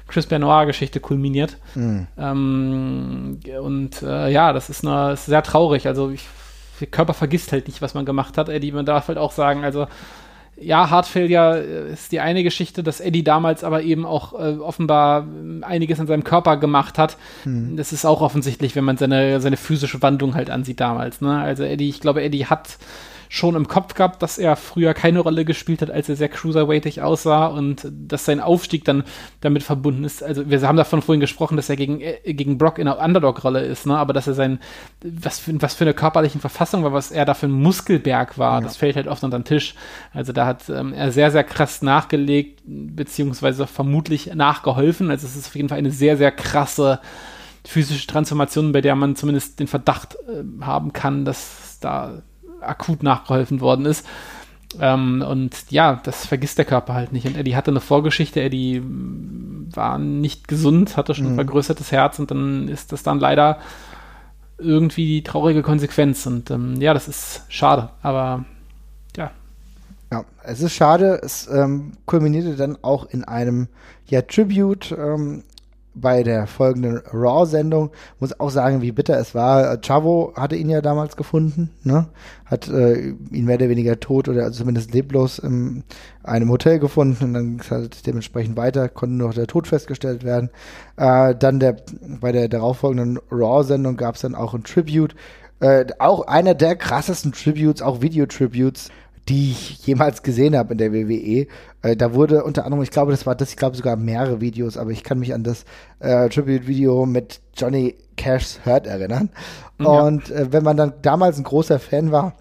[0.08, 1.56] Chris Benoit-Geschichte kulminiert.
[1.74, 2.06] Mhm.
[2.18, 5.86] Ähm, und äh, ja, das ist, eine, ist sehr traurig.
[5.86, 6.26] Also ich,
[6.80, 8.48] der Körper vergisst halt nicht, was man gemacht hat.
[8.48, 9.86] Eddie, man darf halt auch sagen, also
[10.62, 14.58] ja, Hard Failure äh, ist die eine Geschichte, dass Eddie damals aber eben auch äh,
[14.58, 17.16] offenbar äh, einiges an seinem Körper gemacht hat.
[17.44, 17.76] Hm.
[17.76, 21.20] Das ist auch offensichtlich, wenn man seine, seine physische Wandlung halt ansieht damals.
[21.20, 21.38] Ne?
[21.38, 22.78] Also Eddie, ich glaube, Eddie hat
[23.32, 27.00] schon im Kopf gehabt, dass er früher keine Rolle gespielt hat, als er sehr cruiserweightig
[27.00, 29.04] aussah und dass sein Aufstieg dann
[29.40, 30.22] damit verbunden ist.
[30.22, 33.64] Also wir haben davon vorhin gesprochen, dass er gegen, äh, gegen Brock in einer Underdog-Rolle
[33.64, 33.96] ist, ne?
[33.96, 34.60] aber dass er sein,
[35.00, 38.60] was für, was für eine körperliche Verfassung war, was er da für ein Muskelberg war,
[38.60, 38.66] ja.
[38.66, 39.76] das fällt halt oft unter den Tisch.
[40.12, 45.10] Also da hat ähm, er sehr, sehr krass nachgelegt, beziehungsweise vermutlich nachgeholfen.
[45.10, 47.00] Also es ist auf jeden Fall eine sehr, sehr krasse
[47.66, 52.20] physische Transformation, bei der man zumindest den Verdacht äh, haben kann, dass da
[52.62, 54.06] akut nachgeholfen worden ist.
[54.80, 57.26] Ähm, und ja, das vergisst der Körper halt nicht.
[57.26, 61.32] Und Eddie hatte eine Vorgeschichte, Eddie mm, war nicht gesund, hatte schon mhm.
[61.32, 63.58] ein vergrößertes Herz und dann ist das dann leider
[64.58, 66.26] irgendwie die traurige Konsequenz.
[66.26, 68.44] Und ähm, ja, das ist schade, aber
[69.16, 69.30] ja.
[70.10, 71.20] Ja, es ist schade.
[71.22, 73.68] Es ähm, kulminierte dann auch in einem
[74.08, 75.42] ja, Tribute ähm,
[75.94, 77.90] bei der folgenden Raw-Sendung.
[78.20, 79.78] Muss auch sagen, wie bitter es war.
[79.80, 82.06] Chavo hatte ihn ja damals gefunden, ne?
[82.44, 85.84] Hat äh, ihn mehr oder weniger tot oder zumindest leblos in
[86.22, 90.50] einem Hotel gefunden und dann halt dementsprechend weiter, konnte nur noch der Tod festgestellt werden.
[90.96, 91.76] Äh, dann der,
[92.20, 95.14] bei der darauffolgenden Raw-Sendung gab es dann auch ein Tribute.
[95.60, 98.90] Äh, auch einer der krassesten Tributes, auch Video-Tributes
[99.28, 101.46] die ich jemals gesehen habe in der WWE.
[101.82, 104.76] Äh, da wurde unter anderem, ich glaube, das war das, ich glaube sogar mehrere Videos,
[104.76, 105.64] aber ich kann mich an das
[106.00, 109.30] äh, Tribute-Video mit Johnny Cash's Hurt erinnern.
[109.78, 109.86] Ja.
[109.86, 112.34] Und äh, wenn man dann damals ein großer Fan war,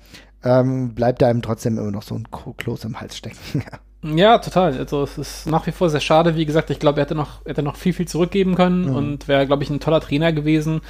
[0.44, 3.64] ähm, bleibt da einem trotzdem immer noch so ein Kloß im Hals stecken.
[4.04, 4.76] Ja, total.
[4.80, 6.36] Also es ist nach wie vor sehr schade.
[6.36, 8.96] Wie gesagt, ich glaube, er hätte noch, hätte noch viel, viel zurückgeben können mhm.
[8.96, 10.82] und wäre, glaube ich, ein toller Trainer gewesen.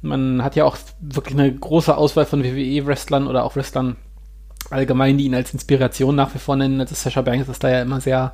[0.00, 3.96] Man hat ja auch wirklich eine große Auswahl von WWE-Wrestlern oder auch Wrestlern
[4.70, 6.80] allgemein, die ihn als Inspiration nach wie vor nennen.
[6.80, 8.32] Also Sasha Banks ist da ja immer sehr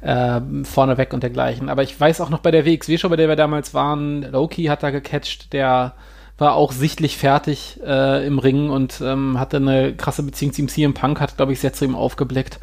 [0.00, 1.68] äh, vorneweg und dergleichen.
[1.68, 4.82] Aber ich weiß auch noch bei der WXW-Show, bei der wir damals waren, Loki hat
[4.82, 5.94] da gecatcht, der
[6.38, 10.68] war auch sichtlich fertig äh, im Ring und ähm, hatte eine krasse Beziehung zu ihm.
[10.68, 12.60] CM Punk hat, glaube ich, sehr zu ihm aufgeblickt.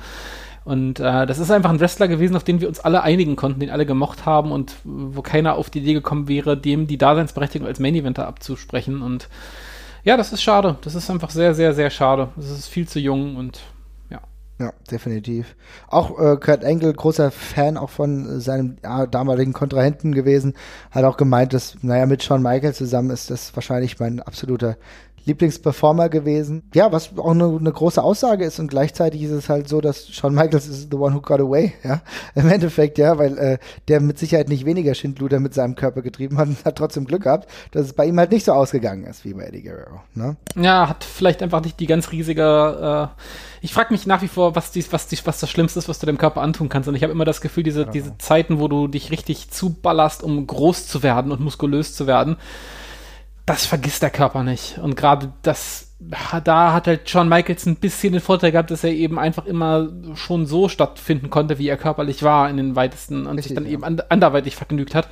[0.64, 3.60] Und äh, das ist einfach ein Wrestler gewesen, auf den wir uns alle einigen konnten,
[3.60, 7.68] den alle gemocht haben und wo keiner auf die Idee gekommen wäre, dem die Daseinsberechtigung
[7.68, 9.02] als Main Eventer abzusprechen.
[9.02, 9.28] Und
[10.06, 10.78] ja, das ist schade.
[10.82, 12.30] Das ist einfach sehr, sehr, sehr schade.
[12.36, 13.60] Das ist viel zu jung und
[14.10, 14.22] ja.
[14.60, 15.56] Ja, definitiv.
[15.88, 20.54] Auch äh, Kurt Angle, großer Fan auch von seinem ja, damaligen Kontrahenten gewesen,
[20.92, 24.78] hat auch gemeint, dass, naja, mit Shawn Michaels zusammen ist das wahrscheinlich mein absoluter
[25.26, 26.64] Lieblingsperformer gewesen.
[26.74, 30.08] Ja, was auch eine, eine große Aussage ist und gleichzeitig ist es halt so, dass
[30.10, 32.02] Shawn Michaels ist the one who got away, ja.
[32.36, 33.58] Im Endeffekt, ja, weil äh,
[33.88, 37.24] der mit Sicherheit nicht weniger Schindluder mit seinem Körper getrieben hat und hat trotzdem Glück
[37.24, 40.38] gehabt, dass es bei ihm halt nicht so ausgegangen ist wie bei Eddie Guerrero, ne?
[40.56, 43.22] Ja, hat vielleicht einfach nicht die ganz riesige äh
[43.66, 45.98] ich frage mich nach wie vor, was, dies, was, dies, was das Schlimmste ist, was
[45.98, 46.88] du dem Körper antun kannst.
[46.88, 47.90] Und ich habe immer das Gefühl, diese, ja.
[47.90, 52.38] diese Zeiten, wo du dich richtig zuballerst, um groß zu werden und muskulös zu werden,
[53.46, 54.80] das vergisst der Körper nicht.
[54.80, 58.92] Und gerade das, da hat halt Shawn Michaels ein bisschen den Vorteil gehabt, dass er
[58.92, 63.36] eben einfach immer schon so stattfinden konnte, wie er körperlich war in den weitesten und
[63.36, 63.72] Richtig, sich dann ja.
[63.72, 65.10] eben and anderweitig vergnügt hat.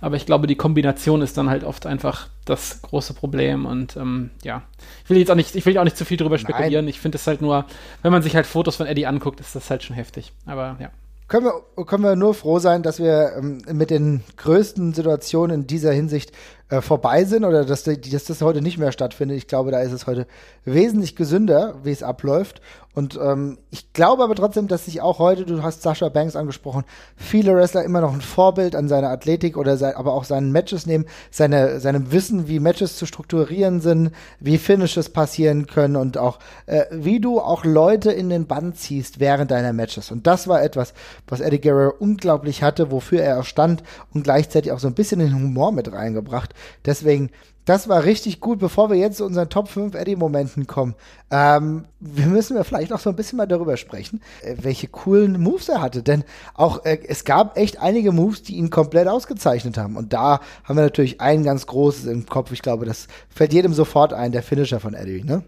[0.00, 3.66] Aber ich glaube, die Kombination ist dann halt oft einfach das große Problem.
[3.66, 4.62] Und ähm, ja,
[5.04, 6.86] ich will jetzt auch nicht, ich will auch nicht zu viel drüber spekulieren.
[6.86, 6.88] Nein.
[6.88, 7.66] Ich finde es halt nur,
[8.02, 10.32] wenn man sich halt Fotos von Eddie anguckt, ist das halt schon heftig.
[10.46, 10.88] Aber ja
[11.28, 15.66] können wir, können wir nur froh sein, dass wir ähm, mit den größten Situationen in
[15.66, 16.32] dieser Hinsicht
[16.68, 19.38] äh, vorbei sind oder dass, dass das heute nicht mehr stattfindet.
[19.38, 20.26] Ich glaube, da ist es heute
[20.64, 22.60] wesentlich gesünder, wie es abläuft.
[22.94, 26.84] Und ähm, ich glaube aber trotzdem, dass sich auch heute, du hast Sascha Banks angesprochen,
[27.16, 30.86] viele Wrestler immer noch ein Vorbild an seiner Athletik oder sein, aber auch seinen Matches
[30.86, 36.38] nehmen, seine, seinem Wissen, wie Matches zu strukturieren sind, wie Finishes passieren können und auch
[36.66, 40.12] äh, wie du auch Leute in den Bann ziehst während deiner Matches.
[40.12, 40.94] Und das war etwas,
[41.26, 43.82] was Eddie Guerrero unglaublich hatte, wofür er stand
[44.12, 46.54] und gleichzeitig auch so ein bisschen den Humor mit reingebracht.
[46.86, 47.30] Deswegen
[47.64, 48.58] das war richtig gut.
[48.58, 50.94] Bevor wir jetzt zu unseren Top 5 Eddie-Momenten kommen,
[51.30, 55.40] ähm, wir müssen wir vielleicht noch so ein bisschen mal darüber sprechen, äh, welche coolen
[55.40, 56.02] Moves er hatte.
[56.02, 59.96] Denn auch äh, es gab echt einige Moves, die ihn komplett ausgezeichnet haben.
[59.96, 62.52] Und da haben wir natürlich ein ganz großes im Kopf.
[62.52, 65.42] Ich glaube, das fällt jedem sofort ein, der Finisher von Eddie, ne?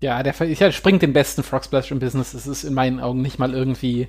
[0.00, 2.32] Ja, der ja, springt den besten Frog Splash im Business.
[2.32, 4.08] Das ist in meinen Augen nicht mal irgendwie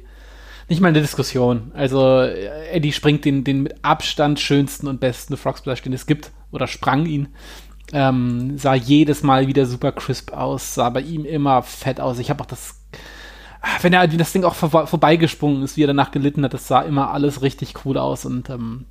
[0.70, 1.72] nicht mal eine Diskussion.
[1.74, 6.06] Also äh, Eddie springt den, den mit Abstand schönsten und besten Frog Splash, den es
[6.06, 7.30] gibt oder sprang ihn.
[7.92, 12.20] Ähm, sah jedes Mal wieder super crisp aus, sah bei ihm immer fett aus.
[12.20, 12.82] Ich habe auch das,
[13.82, 16.82] wenn er das Ding auch vor, vorbeigesprungen ist, wie er danach gelitten hat, das sah
[16.82, 18.86] immer alles richtig cool aus und ähm,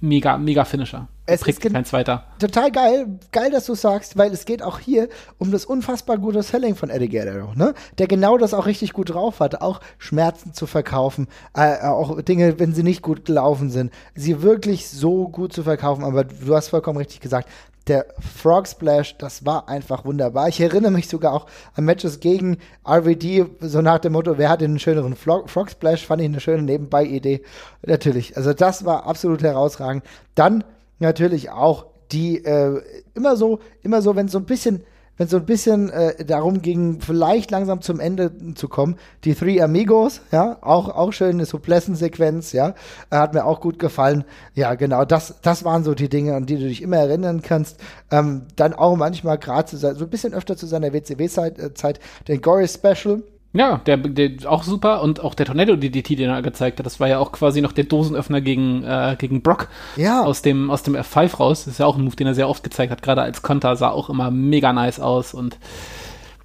[0.00, 1.08] mega, mega Finisher.
[1.24, 2.24] Es ist kein zweiter.
[2.40, 5.08] Total geil, geil, dass du sagst, weil es geht auch hier
[5.38, 7.74] um das unfassbar gute Selling von Eddie Guerrero, ne?
[7.98, 12.58] Der genau das auch richtig gut drauf hat, auch Schmerzen zu verkaufen, äh, auch Dinge,
[12.58, 16.02] wenn sie nicht gut gelaufen sind, sie wirklich so gut zu verkaufen.
[16.02, 17.48] Aber du hast vollkommen richtig gesagt,
[17.88, 20.48] der Frog Splash, das war einfach wunderbar.
[20.48, 22.58] Ich erinnere mich sogar auch an Matches gegen
[22.88, 26.40] RVD, so nach dem Motto, wer hat den schöneren Frog, Frog Splash, fand ich eine
[26.40, 27.42] schöne Nebenbei-Idee.
[27.84, 30.04] Natürlich, also das war absolut herausragend.
[30.34, 30.64] Dann
[30.98, 32.80] natürlich auch die, äh,
[33.14, 34.84] immer so, immer so, wenn so ein bisschen
[35.22, 38.96] wenn es so ein bisschen äh, darum ging, vielleicht langsam zum Ende zu kommen.
[39.22, 42.70] Die Three Amigos, ja, auch, auch schön, eine Suplessen-Sequenz, ja,
[43.10, 44.24] äh, hat mir auch gut gefallen.
[44.54, 47.78] Ja, genau, das, das waren so die Dinge, an die du dich immer erinnern kannst.
[48.10, 51.92] Ähm, dann auch manchmal gerade so ein bisschen öfter zu seiner WCW-Zeit, äh,
[52.26, 53.22] den Gory Special,
[53.54, 57.00] ja, der, der auch super und auch der Tornado DDT, den er gezeigt hat, das
[57.00, 60.22] war ja auch quasi noch der Dosenöffner gegen, äh, gegen Brock ja.
[60.22, 61.64] aus dem aus dem F5 raus.
[61.64, 63.76] Das ist ja auch ein Move, den er sehr oft gezeigt hat, gerade als Konter
[63.76, 65.58] sah auch immer mega nice aus und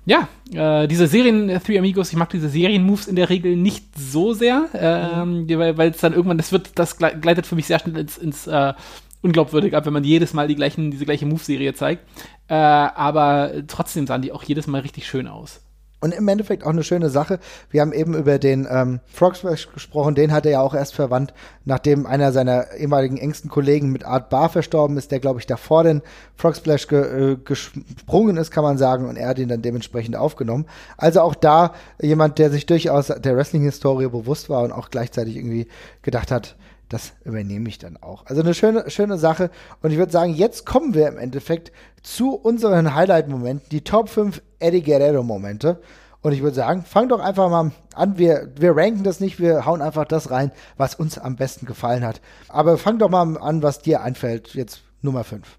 [0.08, 3.88] ja, äh, diese Serien äh, Three Amigos, ich mag diese Serien-Moves in der Regel nicht
[3.98, 5.78] so sehr, ähm, mhm.
[5.78, 8.74] weil es dann irgendwann, das wird, das gleitet für mich sehr schnell ins, ins äh,
[9.22, 12.08] unglaubwürdig ab, wenn man jedes Mal die gleichen, diese gleiche Move-Serie zeigt.
[12.48, 15.62] Äh, aber trotzdem sahen die auch jedes Mal richtig schön aus.
[16.00, 17.40] Und im Endeffekt auch eine schöne Sache.
[17.72, 20.14] Wir haben eben über den ähm, Frog Splash gesprochen.
[20.14, 21.34] Den hat er ja auch erst verwandt,
[21.66, 25.84] nachdem einer seiner ehemaligen engsten Kollegen mit Art Bar verstorben ist, der, glaube ich, davor
[25.84, 26.04] den
[26.36, 29.10] Frog Splash ge äh, gesprungen ist, kann man sagen.
[29.10, 30.68] Und er hat ihn dann dementsprechend aufgenommen.
[30.98, 35.68] Also auch da jemand, der sich durchaus der Wrestling-Historie bewusst war und auch gleichzeitig irgendwie
[36.04, 36.56] gedacht hat,
[36.90, 38.26] das übernehme ich dann auch.
[38.28, 39.50] Also eine schöne, schöne Sache.
[39.82, 41.72] Und ich würde sagen, jetzt kommen wir im Endeffekt
[42.02, 45.82] zu unseren Highlight-Momenten, die Top 5 Eddie Guerrero-Momente.
[46.22, 48.18] Und ich würde sagen, fang doch einfach mal an.
[48.18, 52.04] Wir, wir ranken das nicht, wir hauen einfach das rein, was uns am besten gefallen
[52.04, 52.22] hat.
[52.50, 54.54] Aber fang doch mal an, was dir einfällt.
[54.54, 55.58] Jetzt Nummer 5.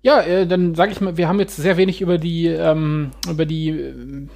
[0.00, 3.46] Ja, äh, dann sage ich mal, wir haben jetzt sehr wenig über die, ähm, über
[3.46, 4.26] die äh,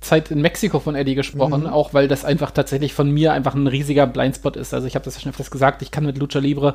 [0.00, 1.66] Zeit in Mexiko von Eddie gesprochen, mhm.
[1.68, 4.74] auch weil das einfach tatsächlich von mir einfach ein riesiger Blindspot ist.
[4.74, 6.74] Also ich habe das ja schon öfters gesagt, ich kann mit Lucha Libre,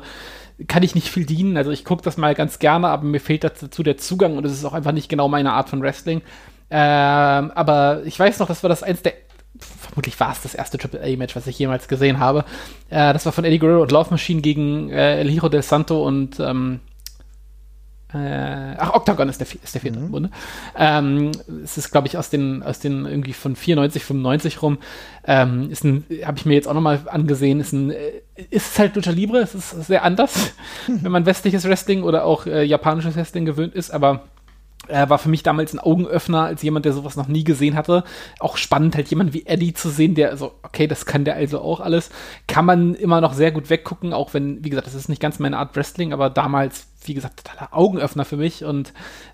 [0.68, 1.56] kann ich nicht viel dienen.
[1.56, 4.52] Also ich gucke das mal ganz gerne, aber mir fehlt dazu der Zugang und es
[4.52, 6.22] ist auch einfach nicht genau meine Art von Wrestling.
[6.70, 9.14] Ähm, aber ich weiß noch, das war das eins der
[9.58, 12.44] vermutlich war es das erste Triple A-Match, was ich jemals gesehen habe.
[12.90, 16.04] Äh, das war von Eddie Guerrero und Love Machine gegen äh, El Hijo del Santo
[16.04, 16.80] und ähm,
[18.14, 20.06] äh, ach, Octagon ist der, ist der vierte mhm.
[20.06, 20.30] im Bunde.
[20.76, 24.78] Ähm, es ist, glaube ich, aus den, aus den irgendwie von 94, 95 rum.
[25.26, 28.96] Ähm, ist ein, habe ich mir jetzt auch nochmal angesehen, ist ein, äh, ist halt
[28.96, 30.54] Lucha Libre, es ist sehr anders,
[30.86, 34.24] wenn man westliches Wrestling oder auch äh, japanisches Wrestling gewöhnt ist, aber
[34.88, 38.04] er war für mich damals ein Augenöffner als jemand, der sowas noch nie gesehen hatte.
[38.40, 41.60] Auch spannend, halt jemand wie Eddie zu sehen, der so, okay, das kann der also
[41.60, 42.10] auch alles.
[42.46, 45.38] Kann man immer noch sehr gut weggucken, auch wenn, wie gesagt, das ist nicht ganz
[45.38, 48.64] meine Art Wrestling, aber damals, wie gesagt, totaler Augenöffner für mich.
[48.64, 48.92] Und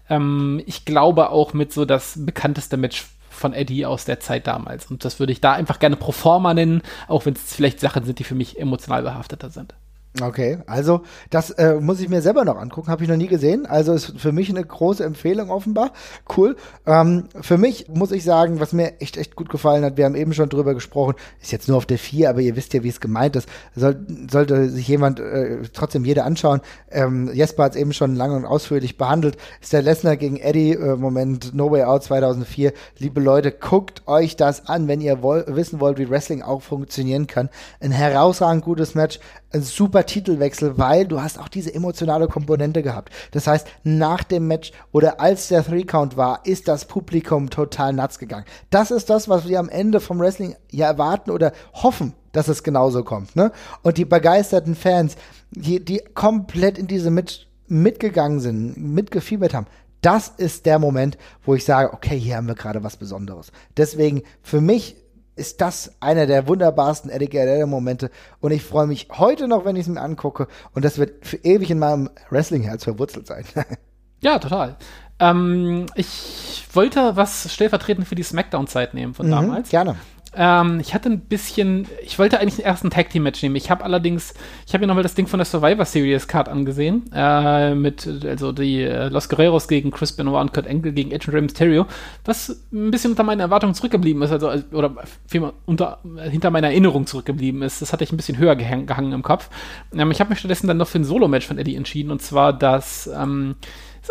[0.09, 4.91] ähm, ich glaube auch mit so das bekannteste Match von Eddie aus der Zeit damals.
[4.91, 8.05] Und das würde ich da einfach gerne pro forma nennen, auch wenn es vielleicht Sachen
[8.05, 9.75] sind, die für mich emotional behafteter sind.
[10.21, 13.65] Okay, also das äh, muss ich mir selber noch angucken, habe ich noch nie gesehen.
[13.65, 15.93] Also ist für mich eine große Empfehlung offenbar.
[16.37, 16.57] Cool.
[16.85, 20.17] Ähm, für mich muss ich sagen, was mir echt echt gut gefallen hat, wir haben
[20.17, 22.89] eben schon drüber gesprochen, ist jetzt nur auf der 4, aber ihr wisst ja, wie
[22.89, 23.49] es gemeint ist.
[23.77, 26.61] Soll, sollte sich jemand äh, trotzdem jeder anschauen.
[26.91, 29.37] Ähm, Jesper hat es eben schon lange und ausführlich behandelt.
[29.61, 32.73] Ist der Lesnar gegen Eddie äh, Moment No Way Out 2004.
[32.99, 37.29] Liebe Leute, guckt euch das an, wenn ihr woll wissen wollt, wie Wrestling auch funktionieren
[37.29, 37.49] kann.
[37.79, 39.21] Ein herausragend gutes Match
[39.53, 43.13] super Titelwechsel, weil du hast auch diese emotionale Komponente gehabt.
[43.33, 47.93] Das heißt, nach dem Match oder als der Three Count war, ist das Publikum total
[47.93, 48.45] nuts gegangen.
[48.71, 52.63] Das ist das, was wir am Ende vom Wrestling ja erwarten oder hoffen, dass es
[52.63, 53.35] genauso kommt.
[53.35, 53.51] Ne?
[53.83, 55.17] Und die begeisterten Fans,
[55.51, 59.67] die, die komplett in diese mit, mitgegangen sind, mitgefiebert haben,
[60.01, 63.53] das ist der Moment, wo ich sage, okay, hier haben wir gerade was Besonderes.
[63.77, 64.97] Deswegen für mich
[65.37, 68.11] ist das einer der wunderbarsten Eddie Guerrero-Momente.
[68.41, 70.49] Und ich freue mich heute noch, wenn ich es mir angucke.
[70.75, 73.45] Und das wird für ewig in meinem Wrestling-Herz verwurzelt sein.
[74.21, 74.77] ja, total.
[75.19, 79.71] Ähm, ich wollte was stellvertretend für die Smackdown-Zeit nehmen von mhm, damals.
[79.71, 79.97] Gerne.
[80.35, 83.57] Ähm, ich hatte ein bisschen, ich wollte eigentlich den ersten Tag Team Match nehmen.
[83.57, 84.35] Ich habe allerdings,
[84.67, 88.53] ich habe mir nochmal das Ding von der Survivor Series Card angesehen, äh, mit also
[88.53, 91.87] die äh, Los Guerreros gegen Chris Benoit und Kurt Angle gegen Edge und Rey Mysterio,
[92.25, 94.95] was ein bisschen unter meinen Erwartungen zurückgeblieben ist, also oder
[95.27, 95.99] vielmehr unter
[96.31, 97.83] hinter meiner Erinnerung zurückgeblieben ist.
[97.83, 99.51] Das hatte ich ein bisschen höher gehang, gehangen im Kopf.
[99.93, 102.23] Ähm, ich habe mich stattdessen dann noch für ein Solo Match von Eddie entschieden und
[102.23, 103.57] zwar das ähm,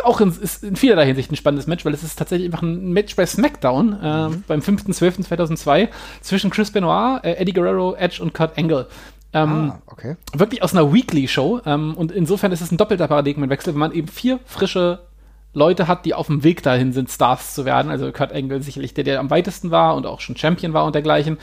[0.04, 2.92] auch in, ist in vielerlei Hinsicht ein spannendes Match, weil es ist tatsächlich einfach ein
[2.92, 4.44] Match bei SmackDown äh, mhm.
[4.46, 5.88] beim 5.12.2002
[6.20, 8.86] zwischen Chris Benoit, äh, Eddie Guerrero, Edge und Kurt Angle.
[9.32, 10.16] Ähm, ah, okay.
[10.32, 11.60] Wirklich aus einer Weekly-Show.
[11.64, 15.00] Ähm, und insofern ist es ein doppelter Paradigmenwechsel, wenn man eben vier frische
[15.52, 17.90] Leute hat, die auf dem Weg dahin sind, Stars zu werden.
[17.90, 20.94] Also Kurt Angle sicherlich der, der am weitesten war und auch schon Champion war und
[20.94, 21.38] dergleichen.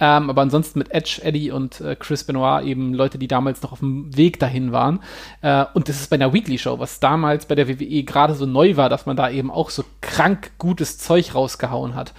[0.00, 3.72] Ähm, aber ansonsten mit Edge, Eddie und äh, Chris Benoit eben Leute, die damals noch
[3.72, 5.00] auf dem Weg dahin waren.
[5.42, 8.76] Äh, und das ist bei einer Weekly-Show, was damals bei der WWE gerade so neu
[8.76, 12.14] war, dass man da eben auch so krank gutes Zeug rausgehauen hat.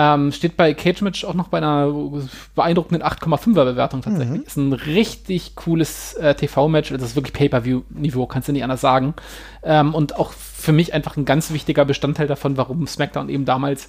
[0.00, 1.92] Ähm, steht bei Cage Match auch noch bei einer
[2.54, 4.38] beeindruckenden 8,5er Bewertung tatsächlich.
[4.42, 4.46] Mhm.
[4.46, 6.90] Ist ein richtig cooles äh, TV-Match.
[6.90, 9.14] Das ist wirklich Pay-Per-View-Niveau, kannst du nicht anders sagen.
[9.64, 13.88] Ähm, und auch für mich einfach ein ganz wichtiger Bestandteil davon, warum SmackDown eben damals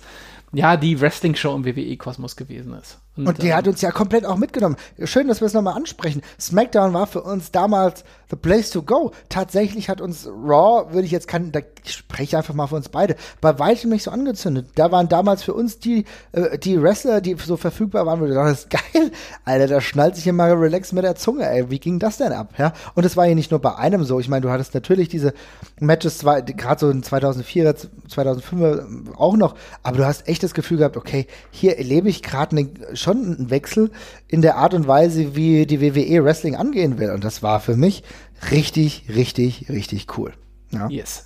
[0.51, 2.97] ja, die Wrestling-Show im WWE-Kosmos gewesen ist.
[3.17, 4.77] Und, und die ähm, hat uns ja komplett auch mitgenommen.
[5.03, 6.21] Schön, dass wir es nochmal ansprechen.
[6.39, 9.11] SmackDown war für uns damals the place to go.
[9.27, 12.89] Tatsächlich hat uns Raw, würde ich jetzt kann, da ich spreche einfach mal für uns
[12.89, 14.67] beide, bei weitem nicht so angezündet.
[14.75, 18.33] Da waren damals für uns die, äh, die Wrestler, die so verfügbar waren, wo wir
[18.33, 19.11] dachten, das ist geil.
[19.45, 21.69] Alter, da schnallt sich immer relax mit der Zunge, ey.
[21.69, 22.73] Wie ging das denn ab, ja?
[22.95, 24.19] Und es war ja nicht nur bei einem so.
[24.19, 25.33] Ich meine, du hattest natürlich diese
[25.79, 30.97] Matches, gerade so in 2004er, 2005er auch noch, aber du hast echt das Gefühl gehabt,
[30.97, 32.69] okay, hier erlebe ich gerade eine
[32.99, 33.91] schon ein Wechsel
[34.27, 37.11] in der Art und Weise, wie die WWE Wrestling angehen will.
[37.11, 38.03] Und das war für mich
[38.51, 40.33] richtig, richtig, richtig cool.
[40.71, 40.87] Ja.
[40.89, 41.25] Yes.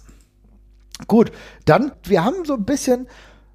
[1.08, 1.32] Gut,
[1.66, 3.08] dann, wir haben so ein bisschen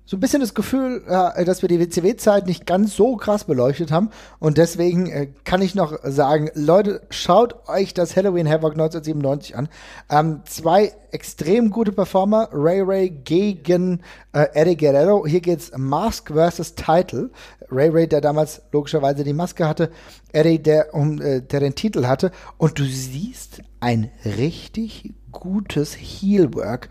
[0.09, 3.93] so ein bisschen das Gefühl, äh, dass wir die WCW-Zeit nicht ganz so krass beleuchtet
[3.93, 4.09] haben.
[4.39, 9.69] Und deswegen äh, kann ich noch sagen, Leute, schaut euch das Halloween Havoc 1997 an.
[10.09, 14.01] Ähm, zwei extrem gute Performer, Ray Ray gegen
[14.33, 15.27] äh, Eddie Guerrero.
[15.27, 17.31] Hier geht's Mask versus Title.
[17.71, 19.91] Ray Ray, der damals logischerweise die Maske hatte,
[20.33, 22.33] Eddie, der, um, äh, der den Titel hatte.
[22.57, 26.89] Und du siehst ein richtig gutes Heelwork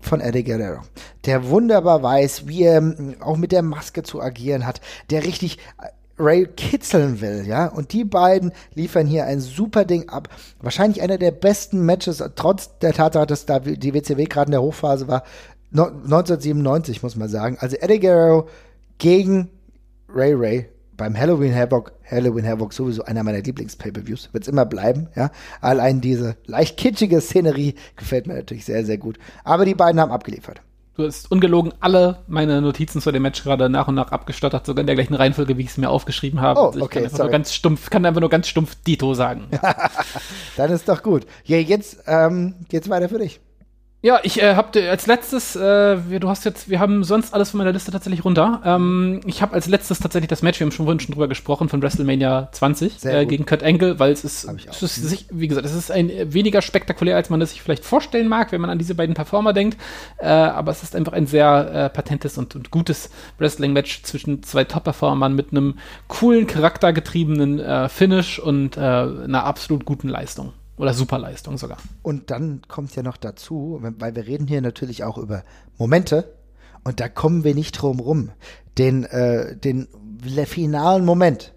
[0.00, 0.82] von Eddie Guerrero,
[1.26, 4.80] der wunderbar weiß, wie er ähm, auch mit der Maske zu agieren hat,
[5.10, 5.88] der richtig äh,
[6.22, 7.66] Ray kitzeln will, ja.
[7.66, 10.28] Und die beiden liefern hier ein super Ding ab.
[10.60, 14.62] Wahrscheinlich einer der besten Matches, trotz der Tatsache, dass da die WCW gerade in der
[14.62, 15.24] Hochphase war,
[15.72, 17.56] 1997, muss man sagen.
[17.60, 18.48] Also Eddie Guerrero
[18.98, 19.48] gegen
[20.08, 20.68] Ray Ray
[21.00, 25.30] beim Halloween Havoc, Halloween Havoc sowieso einer meiner Lieblings-Pay-Per-Views, wird es immer bleiben, ja.
[25.62, 29.18] Allein diese leicht kitschige Szenerie gefällt mir natürlich sehr, sehr gut.
[29.42, 30.60] Aber die beiden haben abgeliefert.
[30.96, 34.82] Du hast ungelogen alle meine Notizen zu dem Match gerade nach und nach abgestottert, sogar
[34.82, 36.60] in der gleichen Reihenfolge, wie ich es mir aufgeschrieben habe.
[36.60, 39.46] Oh, also ich okay, kann einfach ganz stumpf, kann einfach nur ganz stumpf Dito sagen.
[40.58, 41.24] Dann ist doch gut.
[41.44, 43.40] Ja, jetzt ähm, geht's weiter für dich.
[44.02, 45.60] Ja, ich äh, habe als letztes, äh,
[46.08, 48.62] wir, du hast jetzt, wir haben sonst alles von meiner Liste tatsächlich runter.
[48.64, 51.68] Ähm, ich habe als letztes tatsächlich das Match, wir haben schon vorhin schon drüber gesprochen,
[51.68, 55.48] von WrestleMania 20 Sehr äh, gegen Kurt Angle, weil es ist, es ist sich, wie
[55.48, 58.62] gesagt, es ist ein äh, weniger spektakulär, als man es sich vielleicht vorstellen mag, wenn
[58.62, 59.76] man an diese beiden Performer denkt.
[60.16, 64.64] Äh, aber es ist einfach ein sehr äh, patentes und, und gutes Wrestling-Match zwischen zwei
[64.64, 65.74] Top-Performern mit einem
[66.08, 70.54] coolen, charaktergetriebenen äh, Finish und äh, einer absolut guten Leistung.
[70.80, 71.76] Oder Superleistung sogar.
[72.02, 75.44] Und dann kommt ja noch dazu, weil wir reden hier natürlich auch über
[75.76, 76.32] Momente
[76.84, 78.30] und da kommen wir nicht drum rum.
[78.78, 79.88] Den, äh, den
[80.46, 81.52] finalen Moment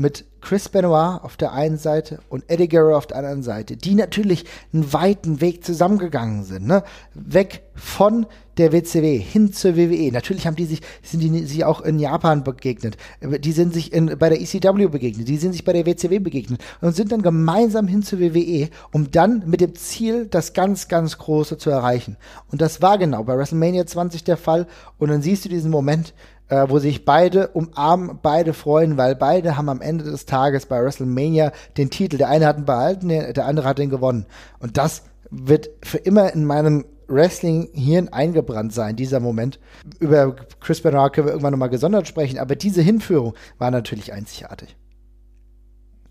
[0.00, 3.94] mit Chris Benoit auf der einen Seite und Eddie Guerrero auf der anderen Seite, die
[3.94, 6.82] natürlich einen weiten Weg zusammengegangen sind, ne?
[7.14, 8.24] Weg von
[8.56, 10.10] der WCW hin zur WWE.
[10.10, 12.96] Natürlich haben die sich, sind die sich auch in Japan begegnet.
[13.20, 15.28] Die sind sich in, bei der ECW begegnet.
[15.28, 19.10] Die sind sich bei der WCW begegnet und sind dann gemeinsam hin zur WWE, um
[19.10, 22.16] dann mit dem Ziel, das ganz, ganz Große zu erreichen.
[22.50, 24.66] Und das war genau bei WrestleMania 20 der Fall.
[24.98, 26.14] Und dann siehst du diesen Moment,
[26.50, 30.82] äh, wo sich beide umarmen, beide freuen, weil beide haben am Ende des Tages bei
[30.82, 32.18] WrestleMania den Titel.
[32.18, 34.26] Der eine hat ihn behalten, der, der andere hat ihn gewonnen.
[34.58, 39.58] Und das wird für immer in meinem Wrestling-Hirn eingebrannt sein, dieser Moment.
[39.98, 44.76] Über Chris Benoit können wir irgendwann nochmal gesondert sprechen, aber diese Hinführung war natürlich einzigartig.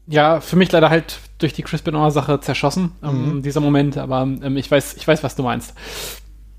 [0.08, 3.42] Ja, für mich leider halt durch die Chris Benoit-Sache zerschossen, ähm, Mhm.
[3.44, 5.74] dieser Moment, aber ähm, ich weiß, ich weiß, was du meinst.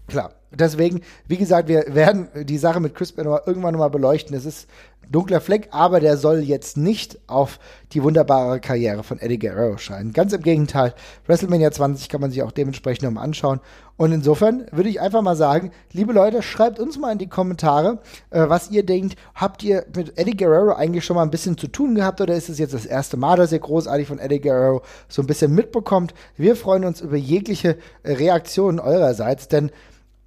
[0.07, 0.33] Klar.
[0.53, 4.37] Deswegen, wie gesagt, wir werden die Sache mit Chris Benoit irgendwann nochmal beleuchten.
[4.37, 4.69] Es ist
[5.03, 7.61] ein dunkler Fleck, aber der soll jetzt nicht auf
[7.93, 10.13] die wunderbare Karriere von Eddie Guerrero scheinen.
[10.13, 10.93] Ganz im Gegenteil.
[11.27, 13.61] WrestleMania 20 kann man sich auch dementsprechend nochmal anschauen.
[13.97, 18.01] Und insofern würde ich einfach mal sagen, liebe Leute, schreibt uns mal in die Kommentare,
[18.31, 19.17] äh, was ihr denkt.
[19.35, 22.49] Habt ihr mit Eddie Guerrero eigentlich schon mal ein bisschen zu tun gehabt oder ist
[22.49, 26.13] es jetzt das erste Mal, dass ihr großartig von Eddie Guerrero so ein bisschen mitbekommt?
[26.37, 29.71] Wir freuen uns über jegliche Reaktionen eurerseits, denn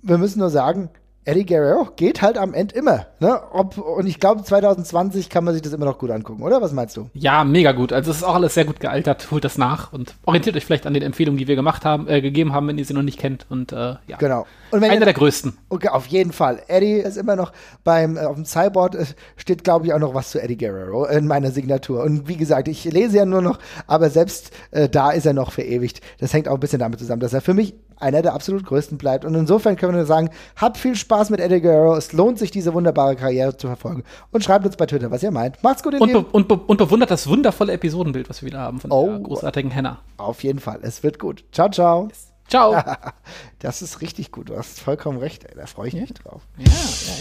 [0.04, 0.90] wir müssen nur sagen,
[1.26, 3.06] Eddie Guerrero geht halt am Ende immer.
[3.22, 3.40] Ne?
[3.54, 6.62] Ob, und ich glaube, 2020 kann man sich das immer noch gut angucken, oder?
[6.62, 7.10] Was meinst du?
[7.14, 7.94] Ja, mega gut.
[7.94, 9.32] Also es ist auch alles sehr gut gealtert.
[9.32, 12.20] Holt das nach und orientiert euch vielleicht an den Empfehlungen, die wir gemacht haben, äh,
[12.22, 13.46] gegeben haben, wenn ihr sie noch nicht kennt.
[13.50, 14.46] Und äh, ja, Genau.
[14.72, 15.58] Und einer ihr, der größten.
[15.70, 16.62] okay, auf jeden Fall.
[16.68, 17.54] Eddie ist immer noch
[17.86, 19.06] beim, äh, auf dem Cyborg äh,
[19.38, 22.04] steht, glaube ich, auch noch was zu Eddie Guerrero in meiner Signatur.
[22.04, 25.54] Und wie gesagt, ich lese ja nur noch, aber selbst äh, da ist er noch
[25.54, 26.02] verewigt.
[26.20, 28.98] Das hängt auch ein bisschen damit zusammen, dass er für mich einer der absolut größten
[28.98, 29.26] bleibt.
[29.26, 31.96] Und insofern können wir nur sagen, habt viel Spaß mit Eddie Guerrero.
[31.96, 34.04] Es lohnt sich, diese wunderbare Karriere zu verfolgen.
[34.32, 35.64] Und schreibt uns bei Twitter, was ihr meint.
[35.64, 38.80] Macht's gut, Und, be und, be und bewundert das wundervolle Episodenbild, was wir wieder haben
[38.80, 39.08] von Oh.
[39.10, 40.00] der großartigen Henna.
[40.18, 40.80] Auf jeden Fall.
[40.82, 41.44] Es wird gut.
[41.52, 42.10] Ciao, ciao.
[42.48, 42.74] Ciao.
[42.74, 42.98] ja,
[43.60, 44.50] Das ist richtig gut.
[44.50, 45.46] Du hast vollkommen recht.
[45.46, 45.56] Ey.
[45.56, 46.42] Da freue ich mich drauf.
[46.58, 46.66] ja,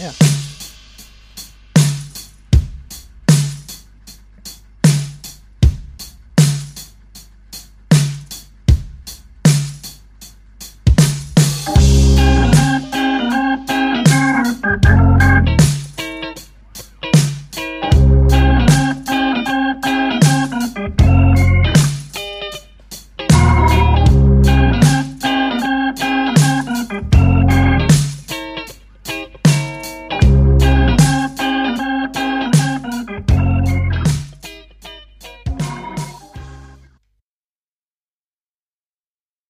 [0.05, 0.11] ja.